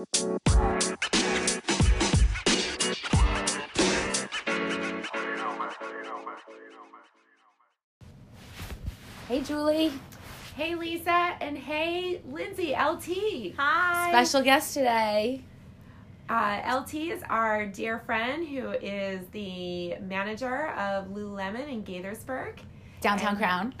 Hey, 0.00 0.06
Julie. 9.42 9.92
Hey, 10.56 10.74
Lisa, 10.74 11.10
and 11.40 11.58
hey, 11.58 12.22
Lindsay, 12.30 12.72
LT. 12.72 13.54
Hi. 13.58 14.08
Special 14.08 14.42
guest 14.42 14.72
today. 14.72 15.42
Uh, 16.30 16.80
LT 16.80 16.94
is 16.94 17.22
our 17.28 17.66
dear 17.66 17.98
friend 17.98 18.48
who 18.48 18.70
is 18.70 19.26
the 19.32 19.96
manager 19.98 20.68
of 20.68 21.08
Lululemon 21.08 21.68
in 21.68 21.84
Gaithersburg. 21.84 22.54
Downtown 23.00 23.36
Crown. 23.36 23.74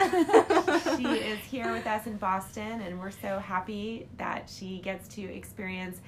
she 0.96 1.04
is 1.30 1.38
here 1.40 1.72
with 1.72 1.86
us 1.86 2.06
in 2.06 2.16
Boston, 2.16 2.80
and 2.80 2.98
we're 2.98 3.10
so 3.10 3.38
happy 3.38 4.08
that 4.16 4.48
she 4.48 4.78
gets 4.78 5.08
to 5.08 5.22
experience 5.22 6.00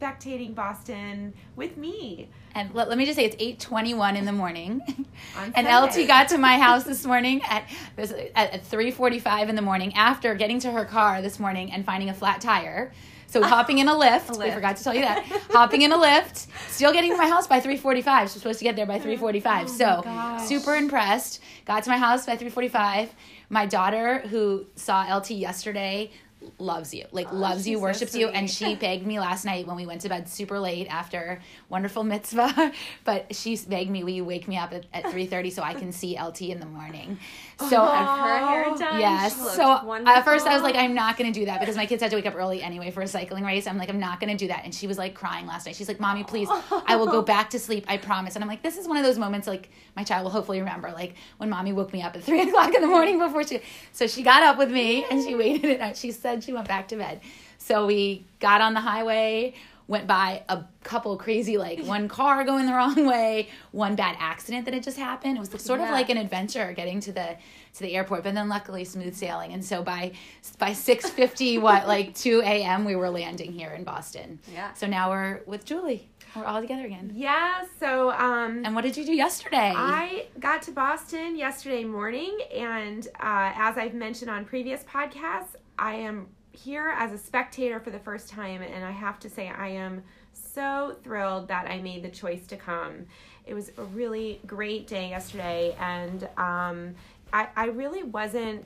spectating 0.00 0.54
Boston 0.54 1.34
with 1.54 1.76
me. 1.76 2.28
And 2.54 2.74
let, 2.74 2.88
let 2.88 2.98
me 2.98 3.04
just 3.04 3.16
say, 3.16 3.24
it's 3.24 3.36
eight 3.38 3.60
twenty-one 3.60 4.16
in 4.16 4.24
the 4.24 4.32
morning, 4.32 4.80
and 5.54 5.66
LT 5.66 6.06
got 6.06 6.28
to 6.30 6.38
my 6.38 6.58
house 6.58 6.84
this 6.84 7.04
morning 7.04 7.42
at 7.48 7.68
this 7.96 8.12
at, 8.34 8.54
at 8.54 8.66
three 8.66 8.90
forty-five 8.90 9.48
in 9.48 9.56
the 9.56 9.62
morning 9.62 9.94
after 9.94 10.34
getting 10.34 10.60
to 10.60 10.70
her 10.70 10.84
car 10.84 11.20
this 11.20 11.38
morning 11.38 11.72
and 11.72 11.84
finding 11.84 12.08
a 12.08 12.14
flat 12.14 12.40
tire. 12.40 12.92
So 13.28 13.42
ah, 13.42 13.48
hopping 13.48 13.78
in 13.78 13.88
a 13.88 13.92
Lyft, 13.94 14.30
we 14.30 14.38
lift. 14.38 14.54
forgot 14.54 14.76
to 14.76 14.84
tell 14.84 14.94
you 14.94 15.02
that. 15.02 15.24
hopping 15.50 15.82
in 15.82 15.92
a 15.92 15.98
Lyft, 15.98 16.46
still 16.68 16.92
getting 16.92 17.10
to 17.10 17.18
my 17.18 17.28
house 17.28 17.46
by 17.46 17.60
three 17.60 17.76
forty-five. 17.76 18.28
She's 18.30 18.40
supposed 18.40 18.58
to 18.60 18.64
get 18.64 18.76
there 18.76 18.86
by 18.86 18.98
three 18.98 19.16
forty-five. 19.16 19.66
Oh 19.68 19.72
so 19.72 20.00
gosh. 20.02 20.46
super 20.46 20.74
impressed. 20.74 21.42
Got 21.66 21.84
to 21.84 21.90
my 21.90 21.98
house 21.98 22.24
by 22.24 22.36
three 22.36 22.50
forty-five. 22.50 23.12
My 23.48 23.66
daughter, 23.66 24.20
who 24.20 24.66
saw 24.74 25.02
LT 25.14 25.32
yesterday, 25.32 26.10
loves 26.58 26.94
you. 26.94 27.06
Like 27.12 27.32
oh, 27.32 27.36
loves 27.36 27.60
she's 27.60 27.68
you, 27.68 27.76
so 27.76 27.82
worships 27.82 28.14
you, 28.14 28.28
and 28.28 28.50
she 28.50 28.74
begged 28.74 29.06
me 29.06 29.20
last 29.20 29.44
night 29.44 29.66
when 29.66 29.76
we 29.76 29.86
went 29.86 30.00
to 30.02 30.08
bed 30.08 30.28
super 30.28 30.58
late 30.58 30.86
after 30.88 31.40
wonderful 31.68 32.04
mitzvah. 32.14 32.72
But 33.04 33.34
she 33.34 33.56
begged 33.68 33.90
me, 33.90 34.04
"Will 34.04 34.10
you 34.10 34.24
wake 34.24 34.48
me 34.48 34.56
up 34.56 34.72
at, 34.72 34.86
at 34.92 35.10
three 35.10 35.26
thirty 35.26 35.50
so 35.50 35.62
I 35.62 35.74
can 35.74 35.92
see 35.92 36.20
LT 36.20 36.42
in 36.42 36.60
the 36.60 36.66
morning?" 36.66 37.18
So. 37.58 37.80
Oh, 37.80 38.16
her 38.16 38.38
hair 38.38 38.64
done. 38.76 39.00
Yes. 39.00 39.34
She 39.34 39.40
looked 39.40 39.56
So 39.56 39.94
at 40.06 40.24
first 40.24 40.46
I 40.46 40.54
was 40.54 40.62
like, 40.62 40.74
I'm 40.74 40.94
not 40.94 41.16
going 41.16 41.32
to 41.32 41.38
do 41.38 41.46
that 41.46 41.60
because 41.60 41.76
my 41.76 41.86
kids 41.86 42.02
had 42.02 42.10
to 42.10 42.16
wake 42.16 42.26
up 42.26 42.34
early 42.34 42.62
anyway 42.62 42.90
for 42.90 43.00
a 43.00 43.08
cycling 43.08 43.44
race. 43.44 43.66
I'm 43.66 43.78
like, 43.78 43.88
I'm 43.88 43.98
not 43.98 44.20
going 44.20 44.30
to 44.30 44.36
do 44.36 44.48
that. 44.48 44.64
And 44.64 44.74
she 44.74 44.86
was 44.86 44.98
like 44.98 45.14
crying 45.14 45.46
last 45.46 45.66
night. 45.66 45.74
She's 45.74 45.88
like, 45.88 46.00
Mommy, 46.00 46.24
please, 46.24 46.48
I 46.86 46.96
will 46.96 47.06
go 47.06 47.22
back 47.22 47.50
to 47.50 47.58
sleep. 47.58 47.86
I 47.88 47.96
promise. 47.96 48.34
And 48.34 48.44
I'm 48.44 48.48
like, 48.48 48.62
this 48.62 48.76
is 48.76 48.86
one 48.86 48.96
of 48.98 49.04
those 49.04 49.18
moments 49.18 49.46
like 49.46 49.70
my 49.96 50.04
child 50.04 50.24
will 50.24 50.30
hopefully 50.30 50.58
remember, 50.58 50.92
like 50.92 51.14
when 51.38 51.48
mommy 51.48 51.72
woke 51.72 51.92
me 51.92 52.02
up 52.02 52.14
at 52.14 52.22
three 52.22 52.42
o'clock 52.48 52.74
in 52.74 52.82
the 52.82 52.88
morning 52.88 53.18
before 53.18 53.42
she. 53.44 53.60
So 53.92 54.06
she 54.06 54.22
got 54.22 54.42
up 54.42 54.58
with 54.58 54.70
me 54.70 55.06
and 55.10 55.22
she 55.22 55.34
waited 55.34 55.80
and. 55.80 55.96
She 55.96 56.12
said 56.12 56.35
she 56.42 56.52
went 56.52 56.68
back 56.68 56.88
to 56.88 56.96
bed. 56.96 57.20
So 57.58 57.86
we 57.86 58.24
got 58.40 58.60
on 58.60 58.74
the 58.74 58.80
highway. 58.80 59.54
Went 59.88 60.08
by 60.08 60.42
a 60.48 60.64
couple 60.82 61.16
crazy, 61.16 61.58
like 61.58 61.78
one 61.84 62.08
car 62.08 62.42
going 62.42 62.66
the 62.66 62.72
wrong 62.72 63.06
way, 63.06 63.50
one 63.70 63.94
bad 63.94 64.16
accident 64.18 64.64
that 64.64 64.74
had 64.74 64.82
just 64.82 64.96
happened. 64.98 65.36
It 65.36 65.38
was 65.38 65.62
sort 65.62 65.78
of 65.78 65.90
like 65.90 66.10
an 66.10 66.16
adventure 66.16 66.72
getting 66.72 66.98
to 67.02 67.12
the 67.12 67.36
to 67.74 67.80
the 67.82 67.94
airport, 67.94 68.24
but 68.24 68.34
then 68.34 68.48
luckily 68.48 68.84
smooth 68.84 69.14
sailing. 69.14 69.52
And 69.52 69.64
so 69.64 69.84
by 69.84 70.10
by 70.58 70.72
six 70.72 71.08
fifty, 71.08 71.58
what 71.58 71.86
like 71.86 72.14
two 72.24 72.40
a.m. 72.42 72.84
we 72.84 72.96
were 72.96 73.10
landing 73.10 73.52
here 73.52 73.70
in 73.70 73.84
Boston. 73.84 74.40
Yeah. 74.52 74.72
So 74.72 74.88
now 74.88 75.10
we're 75.10 75.42
with 75.46 75.64
Julie. 75.64 76.08
We're 76.34 76.44
all 76.44 76.60
together 76.60 76.84
again. 76.84 77.12
Yeah, 77.14 77.64
so 77.80 78.10
um, 78.10 78.62
And 78.64 78.74
what 78.74 78.82
did 78.82 78.94
you 78.96 79.06
do 79.06 79.14
yesterday? 79.14 79.72
I 79.74 80.26
got 80.38 80.60
to 80.62 80.70
Boston 80.72 81.34
yesterday 81.36 81.84
morning, 81.84 82.36
and 82.54 83.06
uh, 83.20 83.52
as 83.54 83.78
I've 83.78 83.94
mentioned 83.94 84.30
on 84.30 84.44
previous 84.44 84.82
podcasts, 84.84 85.54
I 85.78 85.94
am 85.94 86.28
here 86.52 86.94
as 86.96 87.12
a 87.12 87.18
spectator 87.18 87.80
for 87.80 87.90
the 87.90 87.98
first 87.98 88.28
time, 88.28 88.62
and 88.62 88.84
I 88.84 88.90
have 88.90 89.18
to 89.20 89.30
say, 89.30 89.48
I 89.48 89.68
am 89.68 90.02
so 90.32 90.96
thrilled 91.02 91.48
that 91.48 91.70
I 91.70 91.80
made 91.80 92.02
the 92.02 92.08
choice 92.08 92.46
to 92.46 92.56
come. 92.56 93.06
It 93.46 93.54
was 93.54 93.70
a 93.76 93.82
really 93.84 94.40
great 94.46 94.86
day 94.86 95.10
yesterday, 95.10 95.76
and 95.78 96.28
um, 96.38 96.94
I, 97.32 97.48
I 97.56 97.66
really 97.66 98.02
wasn't 98.02 98.64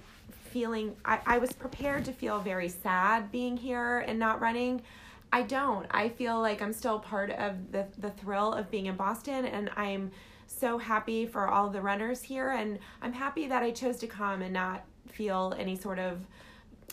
feeling, 0.51 0.97
I, 1.05 1.19
I 1.27 1.39
was 1.39 1.53
prepared 1.53 2.05
to 2.07 2.13
feel 2.13 2.41
very 2.41 2.69
sad 2.69 3.31
being 3.33 3.57
here 3.57 3.99
and 4.01 4.19
not 4.19 4.41
running. 4.41 4.83
I 5.33 5.43
don't. 5.43 5.87
I 5.91 6.09
feel 6.09 6.41
like 6.41 6.61
I'm 6.61 6.73
still 6.73 6.99
part 6.99 7.31
of 7.31 7.73
the, 7.73 7.87
the 7.99 8.11
thrill 8.11 8.53
of 8.53 8.71
being 8.71 8.87
in 8.87 8.97
Boston, 8.97 9.45
and 9.45 9.71
I'm 9.77 10.11
so 10.47 10.79
happy 10.79 11.27
for 11.27 11.49
all 11.49 11.71
the 11.71 11.81
runners 11.81 12.23
here, 12.23 12.51
and 12.51 12.79
I'm 13.03 13.13
happy 13.13 13.47
that 13.49 13.63
I 13.63 13.71
chose 13.71 13.97
to 13.99 14.07
come 14.07 14.43
and 14.43 14.53
not 14.53 14.85
feel 15.09 15.55
any 15.59 15.77
sort 15.77 15.99
of 15.99 16.19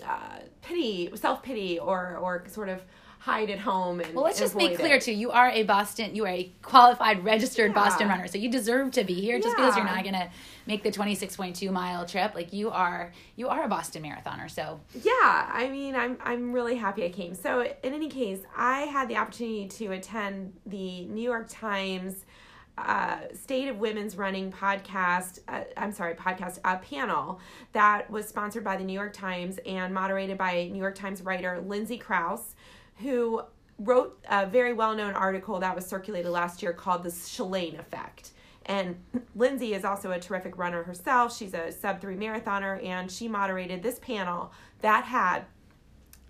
uh, 0.01 0.39
pity, 0.61 1.09
self 1.15 1.41
pity, 1.43 1.79
or 1.79 2.17
or 2.17 2.43
sort 2.47 2.69
of 2.69 2.81
hide 3.19 3.49
at 3.49 3.59
home. 3.59 3.99
And 3.99 4.13
well, 4.15 4.23
let's 4.23 4.39
just 4.39 4.55
make 4.55 4.77
clear 4.77 4.95
it. 4.95 5.01
too. 5.01 5.11
You 5.11 5.31
are 5.31 5.49
a 5.49 5.63
Boston. 5.63 6.15
You 6.15 6.25
are 6.25 6.29
a 6.29 6.51
qualified, 6.61 7.25
registered 7.25 7.71
Yeah. 7.71 7.75
Boston 7.83 8.07
runner, 8.07 8.27
so 8.27 8.37
you 8.37 8.49
deserve 8.49 8.91
to 8.91 9.03
be 9.03 9.15
here. 9.15 9.39
Just 9.39 9.55
because 9.57 9.75
you're 9.75 9.83
not 9.85 10.03
gonna 10.05 10.29
make 10.65 10.83
the 10.83 10.91
26.2 10.91 11.69
mile 11.71 12.05
trip, 12.05 12.35
like 12.35 12.53
you 12.53 12.69
are, 12.69 13.11
you 13.35 13.49
are 13.49 13.63
a 13.63 13.67
Boston 13.67 14.03
marathoner. 14.03 14.49
So 14.49 14.79
Yeah, 15.03 15.49
I 15.51 15.67
mean, 15.69 15.95
I'm 15.95 16.17
I'm 16.23 16.53
really 16.53 16.75
happy 16.75 17.03
I 17.05 17.09
came. 17.09 17.33
So 17.33 17.61
in 17.61 17.93
any 17.93 18.07
case, 18.07 18.39
I 18.55 18.81
had 18.81 19.09
the 19.09 19.17
opportunity 19.17 19.67
to 19.67 19.91
attend 19.93 20.53
the 20.65 21.05
New 21.05 21.23
York 21.23 21.47
Times 21.49 22.23
uh, 22.77 23.19
State 23.33 23.67
of 23.69 23.79
Women's 23.79 24.15
Running 24.15 24.51
podcast. 24.51 25.39
Uh, 25.47 25.61
I'm 25.75 25.91
sorry, 25.91 26.13
podcast 26.13 26.59
uh, 26.63 26.77
panel 26.77 27.39
that 27.73 28.09
was 28.09 28.27
sponsored 28.27 28.63
by 28.63 28.77
the 28.77 28.83
New 28.83 28.93
York 28.93 29.13
Times 29.13 29.59
and 29.65 29.93
moderated 29.93 30.37
by 30.37 30.69
New 30.71 30.79
York 30.79 30.95
Times 30.95 31.21
writer 31.21 31.59
Lindsay 31.65 31.97
Crouse, 31.97 32.55
who 32.97 33.41
wrote 33.79 34.19
a 34.29 34.45
very 34.45 34.73
well-known 34.73 35.13
article 35.13 35.59
that 35.59 35.75
was 35.75 35.85
circulated 35.85 36.31
last 36.31 36.61
year 36.61 36.73
called 36.73 37.03
"The 37.03 37.09
Shalane 37.09 37.79
Effect." 37.79 38.31
And 38.65 38.97
Lindsay 39.35 39.73
is 39.73 39.83
also 39.83 40.11
a 40.11 40.19
terrific 40.19 40.57
runner 40.57 40.83
herself. 40.83 41.35
She's 41.35 41.53
a 41.53 41.71
sub 41.71 41.99
three 41.99 42.15
marathoner, 42.15 42.83
and 42.85 43.11
she 43.11 43.27
moderated 43.27 43.81
this 43.81 43.99
panel 43.99 44.51
that 44.81 45.05
had 45.05 45.45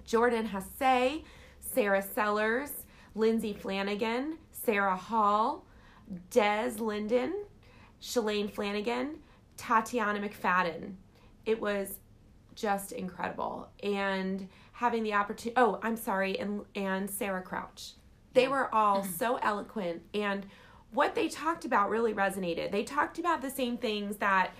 Jordan 0.05 0.47
Hasay, 0.47 1.23
Sarah 1.59 2.01
Sellers, 2.01 2.71
Lindsay 3.15 3.53
Flanagan, 3.53 4.37
Sarah 4.51 4.95
Hall, 4.95 5.65
Des 6.29 6.73
Linden, 6.79 7.33
Shalane 8.01 8.51
Flanagan, 8.51 9.19
Tatiana 9.57 10.19
McFadden. 10.19 10.93
It 11.45 11.59
was 11.59 11.99
just 12.55 12.91
incredible. 12.91 13.69
And 13.81 14.47
having 14.73 15.03
the 15.03 15.13
opportunity, 15.13 15.57
oh, 15.57 15.79
I'm 15.81 15.97
sorry, 15.97 16.39
and, 16.39 16.61
and 16.75 17.09
Sarah 17.09 17.41
Crouch. 17.41 17.93
They 18.33 18.47
were 18.47 18.73
all 18.73 19.03
so 19.17 19.37
eloquent. 19.37 20.03
And 20.13 20.45
what 20.91 21.15
they 21.15 21.27
talked 21.27 21.65
about 21.65 21.89
really 21.89 22.13
resonated. 22.13 22.71
They 22.71 22.83
talked 22.83 23.19
about 23.19 23.41
the 23.41 23.49
same 23.49 23.77
things 23.77 24.17
that 24.17 24.51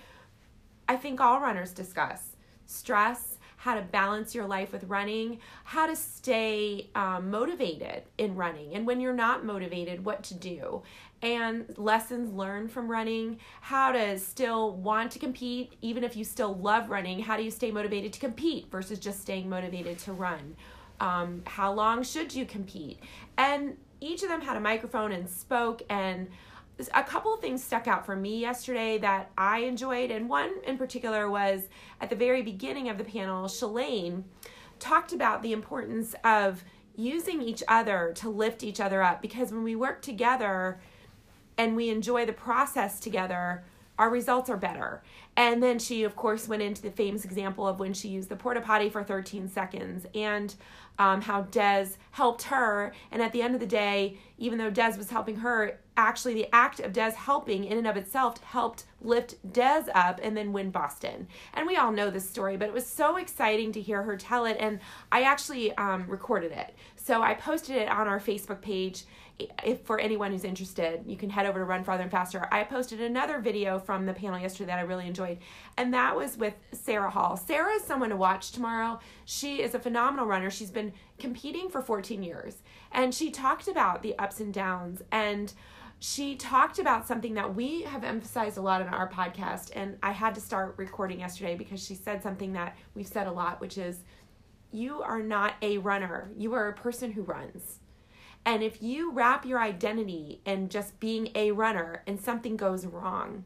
I 0.88 0.96
think 0.96 1.20
all 1.20 1.40
runners 1.40 1.72
discuss 1.72 2.36
stress, 2.66 3.38
how 3.56 3.74
to 3.74 3.82
balance 3.82 4.34
your 4.34 4.46
life 4.46 4.72
with 4.72 4.84
running, 4.84 5.38
how 5.64 5.86
to 5.86 5.96
stay 5.96 6.90
um, 6.94 7.30
motivated 7.30 8.02
in 8.18 8.36
running, 8.36 8.74
and 8.74 8.86
when 8.86 9.00
you're 9.00 9.12
not 9.12 9.44
motivated, 9.44 10.04
what 10.04 10.22
to 10.22 10.34
do, 10.34 10.82
and 11.22 11.66
lessons 11.76 12.32
learned 12.32 12.70
from 12.70 12.90
running, 12.90 13.38
how 13.60 13.92
to 13.92 14.18
still 14.18 14.76
want 14.76 15.10
to 15.12 15.18
compete, 15.18 15.74
even 15.80 16.04
if 16.04 16.16
you 16.16 16.24
still 16.24 16.54
love 16.54 16.90
running, 16.90 17.18
how 17.20 17.36
do 17.36 17.42
you 17.42 17.50
stay 17.50 17.70
motivated 17.70 18.12
to 18.12 18.20
compete 18.20 18.70
versus 18.70 18.98
just 18.98 19.20
staying 19.20 19.48
motivated 19.48 19.98
to 20.00 20.12
run? 20.12 20.56
Um, 21.00 21.42
how 21.46 21.72
long 21.72 22.02
should 22.02 22.34
you 22.34 22.44
compete? 22.44 23.00
And 23.36 23.76
each 24.00 24.22
of 24.22 24.28
them 24.28 24.40
had 24.40 24.56
a 24.56 24.60
microphone 24.60 25.12
and 25.12 25.28
spoke 25.28 25.82
and 25.90 26.28
a 26.94 27.02
couple 27.02 27.34
of 27.34 27.40
things 27.40 27.62
stuck 27.62 27.88
out 27.88 28.06
for 28.06 28.14
me 28.14 28.38
yesterday 28.38 28.98
that 28.98 29.30
I 29.36 29.60
enjoyed, 29.60 30.12
and 30.12 30.28
one 30.28 30.52
in 30.64 30.78
particular 30.78 31.28
was 31.28 31.68
at 32.00 32.08
the 32.08 32.16
very 32.16 32.42
beginning 32.42 32.88
of 32.88 32.98
the 32.98 33.04
panel, 33.04 33.46
Shalane 33.46 34.22
talked 34.78 35.12
about 35.12 35.42
the 35.42 35.52
importance 35.52 36.14
of 36.22 36.62
using 36.94 37.40
each 37.42 37.62
other 37.68 38.12
to 38.16 38.28
lift 38.28 38.62
each 38.62 38.80
other 38.80 39.02
up 39.02 39.22
because 39.22 39.52
when 39.52 39.62
we 39.62 39.76
work 39.76 40.02
together 40.02 40.80
and 41.58 41.76
we 41.76 41.90
enjoy 41.90 42.24
the 42.24 42.32
process 42.32 43.00
together, 43.00 43.64
our 43.98 44.08
results 44.08 44.48
are 44.48 44.56
better. 44.56 45.02
And 45.36 45.62
then 45.62 45.78
she, 45.78 46.04
of 46.04 46.16
course, 46.16 46.48
went 46.48 46.62
into 46.62 46.82
the 46.82 46.90
famous 46.90 47.24
example 47.24 47.66
of 47.66 47.80
when 47.80 47.92
she 47.92 48.08
used 48.08 48.28
the 48.28 48.36
porta 48.36 48.60
potty 48.60 48.88
for 48.88 49.02
13 49.02 49.48
seconds 49.48 50.06
and 50.14 50.54
um, 50.98 51.20
how 51.20 51.42
Des 51.42 51.90
helped 52.12 52.44
her. 52.44 52.92
And 53.12 53.22
at 53.22 53.32
the 53.32 53.42
end 53.42 53.54
of 53.54 53.60
the 53.60 53.66
day, 53.66 54.18
even 54.36 54.58
though 54.58 54.70
Des 54.70 54.94
was 54.96 55.10
helping 55.10 55.36
her, 55.36 55.78
actually 55.96 56.34
the 56.34 56.52
act 56.52 56.80
of 56.80 56.92
Des 56.92 57.12
helping 57.12 57.64
in 57.64 57.78
and 57.78 57.86
of 57.86 57.96
itself 57.96 58.42
helped 58.42 58.84
lift 59.00 59.36
Des 59.52 59.84
up 59.94 60.20
and 60.22 60.36
then 60.36 60.52
win 60.52 60.70
Boston. 60.70 61.28
And 61.54 61.66
we 61.66 61.76
all 61.76 61.92
know 61.92 62.10
this 62.10 62.28
story, 62.28 62.56
but 62.56 62.68
it 62.68 62.74
was 62.74 62.86
so 62.86 63.16
exciting 63.16 63.72
to 63.72 63.80
hear 63.80 64.02
her 64.02 64.16
tell 64.16 64.44
it. 64.44 64.56
And 64.58 64.80
I 65.12 65.22
actually 65.22 65.72
um, 65.76 66.06
recorded 66.08 66.52
it. 66.52 66.74
So 67.08 67.22
I 67.22 67.32
posted 67.32 67.76
it 67.76 67.88
on 67.88 68.06
our 68.06 68.20
Facebook 68.20 68.60
page 68.60 69.04
if 69.64 69.80
for 69.86 69.98
anyone 69.98 70.30
who's 70.30 70.44
interested, 70.44 71.04
you 71.06 71.16
can 71.16 71.30
head 71.30 71.46
over 71.46 71.58
to 71.58 71.64
Run 71.64 71.82
Farther 71.82 72.02
and 72.02 72.12
Faster. 72.12 72.46
I 72.52 72.64
posted 72.64 73.00
another 73.00 73.38
video 73.38 73.78
from 73.78 74.04
the 74.04 74.12
panel 74.12 74.38
yesterday 74.38 74.66
that 74.66 74.78
I 74.78 74.82
really 74.82 75.06
enjoyed. 75.06 75.38
And 75.78 75.94
that 75.94 76.14
was 76.14 76.36
with 76.36 76.52
Sarah 76.72 77.08
Hall. 77.08 77.38
Sarah 77.38 77.72
is 77.76 77.84
someone 77.84 78.10
to 78.10 78.16
watch 78.16 78.52
tomorrow. 78.52 79.00
She 79.24 79.62
is 79.62 79.74
a 79.74 79.78
phenomenal 79.78 80.26
runner. 80.26 80.50
She's 80.50 80.70
been 80.70 80.92
competing 81.18 81.70
for 81.70 81.80
14 81.80 82.22
years. 82.22 82.56
And 82.92 83.14
she 83.14 83.30
talked 83.30 83.68
about 83.68 84.02
the 84.02 84.18
ups 84.18 84.40
and 84.40 84.52
downs. 84.52 85.00
And 85.10 85.54
she 86.00 86.36
talked 86.36 86.78
about 86.78 87.06
something 87.06 87.32
that 87.34 87.54
we 87.54 87.84
have 87.84 88.04
emphasized 88.04 88.58
a 88.58 88.60
lot 88.60 88.82
in 88.82 88.88
our 88.88 89.08
podcast. 89.08 89.70
And 89.74 89.96
I 90.02 90.12
had 90.12 90.34
to 90.34 90.42
start 90.42 90.74
recording 90.76 91.20
yesterday 91.20 91.54
because 91.54 91.82
she 91.82 91.94
said 91.94 92.22
something 92.22 92.52
that 92.52 92.76
we've 92.94 93.06
said 93.06 93.26
a 93.26 93.32
lot, 93.32 93.62
which 93.62 93.78
is 93.78 94.04
you 94.72 95.02
are 95.02 95.22
not 95.22 95.54
a 95.62 95.78
runner, 95.78 96.30
you 96.36 96.54
are 96.54 96.68
a 96.68 96.72
person 96.74 97.12
who 97.12 97.22
runs. 97.22 97.80
And 98.44 98.62
if 98.62 98.82
you 98.82 99.12
wrap 99.12 99.44
your 99.44 99.60
identity 99.60 100.40
in 100.46 100.68
just 100.68 100.98
being 101.00 101.30
a 101.34 101.50
runner 101.52 102.02
and 102.06 102.20
something 102.20 102.56
goes 102.56 102.86
wrong, 102.86 103.44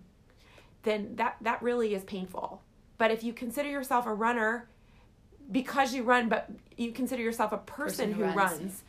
then 0.83 1.17
that, 1.17 1.37
that 1.41 1.63
really 1.63 1.95
is 1.95 2.05
painful. 2.05 2.63
But 2.99 3.11
if 3.11 3.25
you 3.25 3.33
consider 3.33 3.69
yourself 3.69 4.07
a 4.07 4.15
runner 4.15 4.69
because 5.51 5.93
you 5.95 6.03
run, 6.03 6.29
but 6.29 6.51
you 6.77 6.93
consider 6.93 7.23
yourself 7.23 7.53
a 7.53 7.59
person, 7.59 8.13
person 8.13 8.13
who, 8.13 8.23
runs, 8.25 8.37
runs 8.37 8.83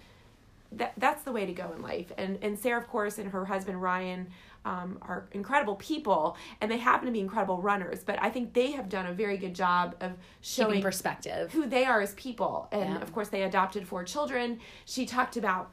that 0.78 0.94
that's 0.98 1.24
the 1.24 1.32
way 1.32 1.46
to 1.46 1.54
go 1.54 1.72
in 1.76 1.82
life. 1.82 2.12
And 2.18 2.38
and 2.42 2.58
Sarah, 2.58 2.80
of 2.80 2.88
course, 2.88 3.18
and 3.18 3.32
her 3.32 3.46
husband 3.46 3.82
Ryan 3.82 4.28
um, 4.66 4.98
are 5.02 5.28
incredible 5.32 5.76
people, 5.76 6.38
and 6.62 6.72
they 6.72 6.78
happen 6.78 7.06
to 7.06 7.12
be 7.12 7.20
incredible 7.20 7.62
runners. 7.62 8.04
But 8.04 8.22
I 8.22 8.30
think 8.30 8.54
they 8.54 8.72
have 8.72 8.90
done 8.90 9.06
a 9.08 9.14
very 9.14 9.38
good 9.38 9.54
job 9.54 9.96
of 10.02 10.14
showing 10.42 10.72
Keeping 10.72 10.84
perspective 10.84 11.52
who 11.52 11.66
they 11.66 11.86
are 11.86 12.02
as 12.02 12.14
people. 12.14 12.68
And 12.72 12.96
yeah. 12.96 13.02
of 13.02 13.14
course, 13.14 13.30
they 13.30 13.44
adopted 13.44 13.88
four 13.88 14.04
children. 14.04 14.60
She 14.86 15.06
talked 15.06 15.38
about 15.38 15.72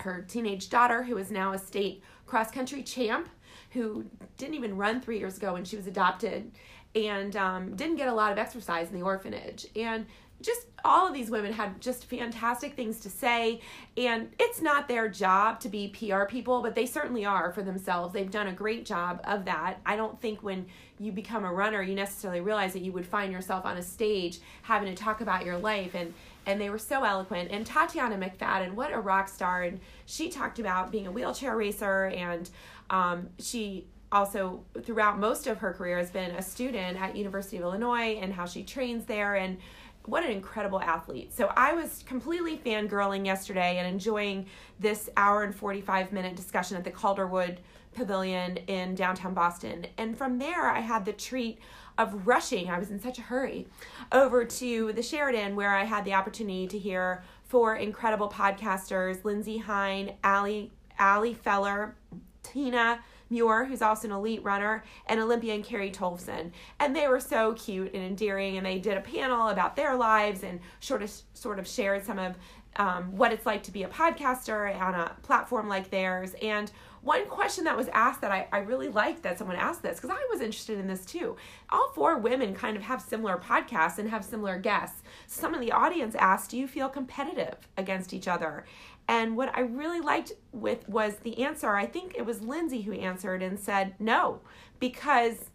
her 0.00 0.24
teenage 0.28 0.68
daughter, 0.68 1.02
who 1.02 1.16
is 1.16 1.30
now 1.30 1.52
a 1.52 1.58
state 1.58 2.02
cross 2.26 2.50
country 2.50 2.82
champ, 2.82 3.28
who 3.70 4.04
didn't 4.36 4.54
even 4.54 4.76
run 4.76 5.00
three 5.00 5.18
years 5.18 5.36
ago 5.36 5.52
when 5.52 5.64
she 5.64 5.76
was 5.76 5.86
adopted, 5.86 6.50
and 6.94 7.36
um, 7.36 7.76
didn't 7.76 7.96
get 7.96 8.08
a 8.08 8.14
lot 8.14 8.32
of 8.32 8.38
exercise 8.38 8.88
in 8.88 8.94
the 8.94 9.02
orphanage. 9.02 9.66
And 9.76 10.06
just 10.42 10.66
all 10.84 11.08
of 11.08 11.14
these 11.14 11.30
women 11.30 11.52
had 11.52 11.80
just 11.80 12.04
fantastic 12.04 12.74
things 12.74 13.00
to 13.00 13.10
say. 13.10 13.60
And 13.96 14.30
it's 14.38 14.60
not 14.60 14.86
their 14.86 15.08
job 15.08 15.60
to 15.60 15.68
be 15.68 15.88
PR 15.88 16.24
people 16.24 16.62
but 16.62 16.74
they 16.74 16.86
certainly 16.86 17.24
are 17.24 17.52
for 17.52 17.62
themselves. 17.62 18.12
They've 18.12 18.30
done 18.30 18.48
a 18.48 18.52
great 18.52 18.84
job 18.84 19.20
of 19.24 19.44
that. 19.46 19.80
I 19.84 19.96
don't 19.96 20.20
think 20.20 20.42
when 20.42 20.66
you 20.98 21.12
become 21.12 21.44
a 21.44 21.52
runner 21.52 21.82
you 21.82 21.94
necessarily 21.94 22.40
realize 22.40 22.72
that 22.74 22.82
you 22.82 22.92
would 22.92 23.06
find 23.06 23.32
yourself 23.32 23.64
on 23.64 23.76
a 23.76 23.82
stage 23.82 24.38
having 24.62 24.94
to 24.94 25.00
talk 25.00 25.20
about 25.20 25.44
your 25.44 25.58
life. 25.58 25.94
And 25.94 26.14
and 26.46 26.60
they 26.60 26.70
were 26.70 26.78
so 26.78 27.02
eloquent. 27.02 27.50
And 27.50 27.66
Tatiana 27.66 28.16
McFadden 28.16 28.74
what 28.74 28.92
a 28.92 29.00
rock 29.00 29.28
star. 29.28 29.64
And 29.64 29.80
she 30.06 30.30
talked 30.30 30.58
about 30.58 30.92
being 30.92 31.06
a 31.06 31.10
wheelchair 31.10 31.56
racer. 31.56 32.06
And 32.06 32.48
um, 32.88 33.28
she 33.38 33.86
also 34.12 34.62
throughout 34.82 35.18
most 35.18 35.48
of 35.48 35.58
her 35.58 35.72
career 35.72 35.98
has 35.98 36.10
been 36.10 36.30
a 36.30 36.42
student 36.42 37.00
at 37.00 37.16
University 37.16 37.56
of 37.56 37.64
Illinois 37.64 38.16
and 38.20 38.32
how 38.32 38.46
she 38.46 38.62
trains 38.62 39.04
there. 39.06 39.34
And 39.34 39.58
what 40.06 40.24
an 40.24 40.30
incredible 40.30 40.80
athlete. 40.80 41.32
So 41.32 41.52
I 41.56 41.74
was 41.74 42.04
completely 42.06 42.56
fangirling 42.56 43.26
yesterday 43.26 43.78
and 43.78 43.86
enjoying 43.86 44.46
this 44.78 45.10
hour 45.16 45.42
and 45.42 45.54
45 45.54 46.12
minute 46.12 46.36
discussion 46.36 46.76
at 46.76 46.84
the 46.84 46.90
Calderwood 46.90 47.58
Pavilion 47.94 48.58
in 48.68 48.94
downtown 48.94 49.34
Boston. 49.34 49.86
And 49.98 50.16
from 50.16 50.38
there, 50.38 50.66
I 50.66 50.80
had 50.80 51.04
the 51.04 51.12
treat 51.12 51.58
of 51.98 52.26
rushing, 52.26 52.68
I 52.68 52.78
was 52.78 52.90
in 52.90 53.00
such 53.00 53.18
a 53.18 53.22
hurry, 53.22 53.66
over 54.12 54.44
to 54.44 54.92
the 54.92 55.02
Sheraton 55.02 55.56
where 55.56 55.74
I 55.74 55.84
had 55.84 56.04
the 56.04 56.12
opportunity 56.12 56.66
to 56.68 56.78
hear 56.78 57.24
four 57.44 57.76
incredible 57.76 58.28
podcasters 58.28 59.24
Lindsay 59.24 59.58
Hein, 59.58 60.12
Ali, 60.22 60.72
Ali 60.98 61.32
Feller, 61.32 61.96
Tina 62.42 63.00
Muir, 63.30 63.64
who's 63.64 63.82
also 63.82 64.08
an 64.08 64.12
elite 64.12 64.42
runner, 64.42 64.84
and 65.06 65.20
Olympian 65.20 65.62
Carrie 65.62 65.90
Tollefson. 65.90 66.52
And 66.78 66.94
they 66.94 67.08
were 67.08 67.20
so 67.20 67.54
cute 67.54 67.92
and 67.94 68.02
endearing, 68.02 68.56
and 68.56 68.66
they 68.66 68.78
did 68.78 68.96
a 68.96 69.00
panel 69.00 69.48
about 69.48 69.76
their 69.76 69.96
lives 69.96 70.42
and 70.42 70.60
sort 70.80 71.02
of 71.02 71.12
sort 71.34 71.58
of 71.58 71.66
shared 71.66 72.04
some 72.04 72.18
of 72.18 72.36
um, 72.76 73.16
what 73.16 73.32
it's 73.32 73.46
like 73.46 73.62
to 73.64 73.72
be 73.72 73.82
a 73.82 73.88
podcaster 73.88 74.78
on 74.80 74.94
a 74.94 75.16
platform 75.22 75.68
like 75.68 75.90
theirs. 75.90 76.34
And 76.42 76.70
one 77.02 77.26
question 77.26 77.64
that 77.64 77.76
was 77.76 77.88
asked 77.88 78.20
that 78.22 78.32
I, 78.32 78.48
I 78.52 78.58
really 78.58 78.88
liked 78.88 79.22
that 79.22 79.38
someone 79.38 79.56
asked 79.56 79.82
this 79.82 79.96
because 79.96 80.10
I 80.10 80.26
was 80.30 80.40
interested 80.40 80.78
in 80.78 80.88
this 80.88 81.04
too. 81.04 81.36
All 81.70 81.90
four 81.94 82.18
women 82.18 82.54
kind 82.54 82.76
of 82.76 82.82
have 82.82 83.00
similar 83.00 83.36
podcasts 83.36 83.98
and 83.98 84.10
have 84.10 84.24
similar 84.24 84.58
guests. 84.58 85.02
Some 85.26 85.54
of 85.54 85.60
the 85.60 85.72
audience 85.72 86.14
asked, 86.16 86.50
Do 86.50 86.58
you 86.58 86.66
feel 86.66 86.88
competitive 86.88 87.68
against 87.76 88.12
each 88.12 88.26
other? 88.28 88.64
And 89.08 89.36
what 89.36 89.56
I 89.56 89.60
really 89.60 90.00
liked 90.00 90.32
with 90.52 90.88
was 90.88 91.16
the 91.22 91.42
answer. 91.44 91.74
I 91.74 91.86
think 91.86 92.14
it 92.16 92.26
was 92.26 92.42
Lindsay 92.42 92.82
who 92.82 92.92
answered 92.92 93.42
and 93.42 93.58
said 93.58 93.94
no, 94.00 94.40
because 94.80 95.50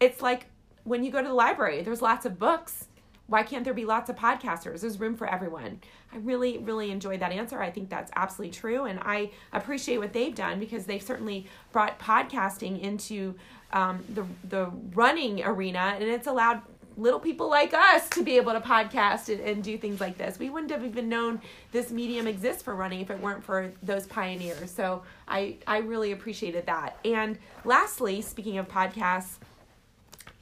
it's 0.00 0.22
like 0.22 0.46
when 0.84 1.04
you 1.04 1.10
go 1.10 1.20
to 1.20 1.28
the 1.28 1.34
library, 1.34 1.82
there's 1.82 2.00
lots 2.00 2.24
of 2.24 2.38
books. 2.38 2.88
Why 3.26 3.42
can't 3.42 3.64
there 3.64 3.74
be 3.74 3.84
lots 3.84 4.08
of 4.08 4.16
podcasters? 4.16 4.80
There's 4.80 5.00
room 5.00 5.16
for 5.16 5.26
everyone. 5.28 5.80
I 6.12 6.18
really, 6.18 6.58
really 6.58 6.92
enjoyed 6.92 7.20
that 7.20 7.32
answer. 7.32 7.60
I 7.60 7.70
think 7.70 7.90
that's 7.90 8.10
absolutely 8.14 8.52
true. 8.52 8.84
And 8.84 9.00
I 9.02 9.32
appreciate 9.52 9.98
what 9.98 10.12
they've 10.12 10.34
done 10.34 10.60
because 10.60 10.86
they've 10.86 11.02
certainly 11.02 11.46
brought 11.72 11.98
podcasting 11.98 12.80
into 12.80 13.34
um, 13.72 14.04
the, 14.14 14.24
the 14.48 14.70
running 14.94 15.42
arena 15.44 15.96
and 15.98 16.04
it's 16.04 16.28
allowed 16.28 16.62
little 16.96 17.20
people 17.20 17.48
like 17.48 17.74
us 17.74 18.08
to 18.10 18.22
be 18.22 18.36
able 18.36 18.52
to 18.52 18.60
podcast 18.60 19.28
and, 19.28 19.40
and, 19.40 19.62
do 19.62 19.76
things 19.76 20.00
like 20.00 20.16
this. 20.16 20.38
We 20.38 20.48
wouldn't 20.48 20.70
have 20.70 20.84
even 20.84 21.08
known 21.08 21.40
this 21.72 21.90
medium 21.90 22.26
exists 22.26 22.62
for 22.62 22.74
running 22.74 23.00
if 23.00 23.10
it 23.10 23.20
weren't 23.20 23.44
for 23.44 23.72
those 23.82 24.06
pioneers. 24.06 24.70
So 24.70 25.02
I, 25.28 25.56
I 25.66 25.78
really 25.78 26.12
appreciated 26.12 26.66
that. 26.66 26.98
And 27.04 27.38
lastly, 27.64 28.22
speaking 28.22 28.58
of 28.58 28.68
podcasts, 28.68 29.38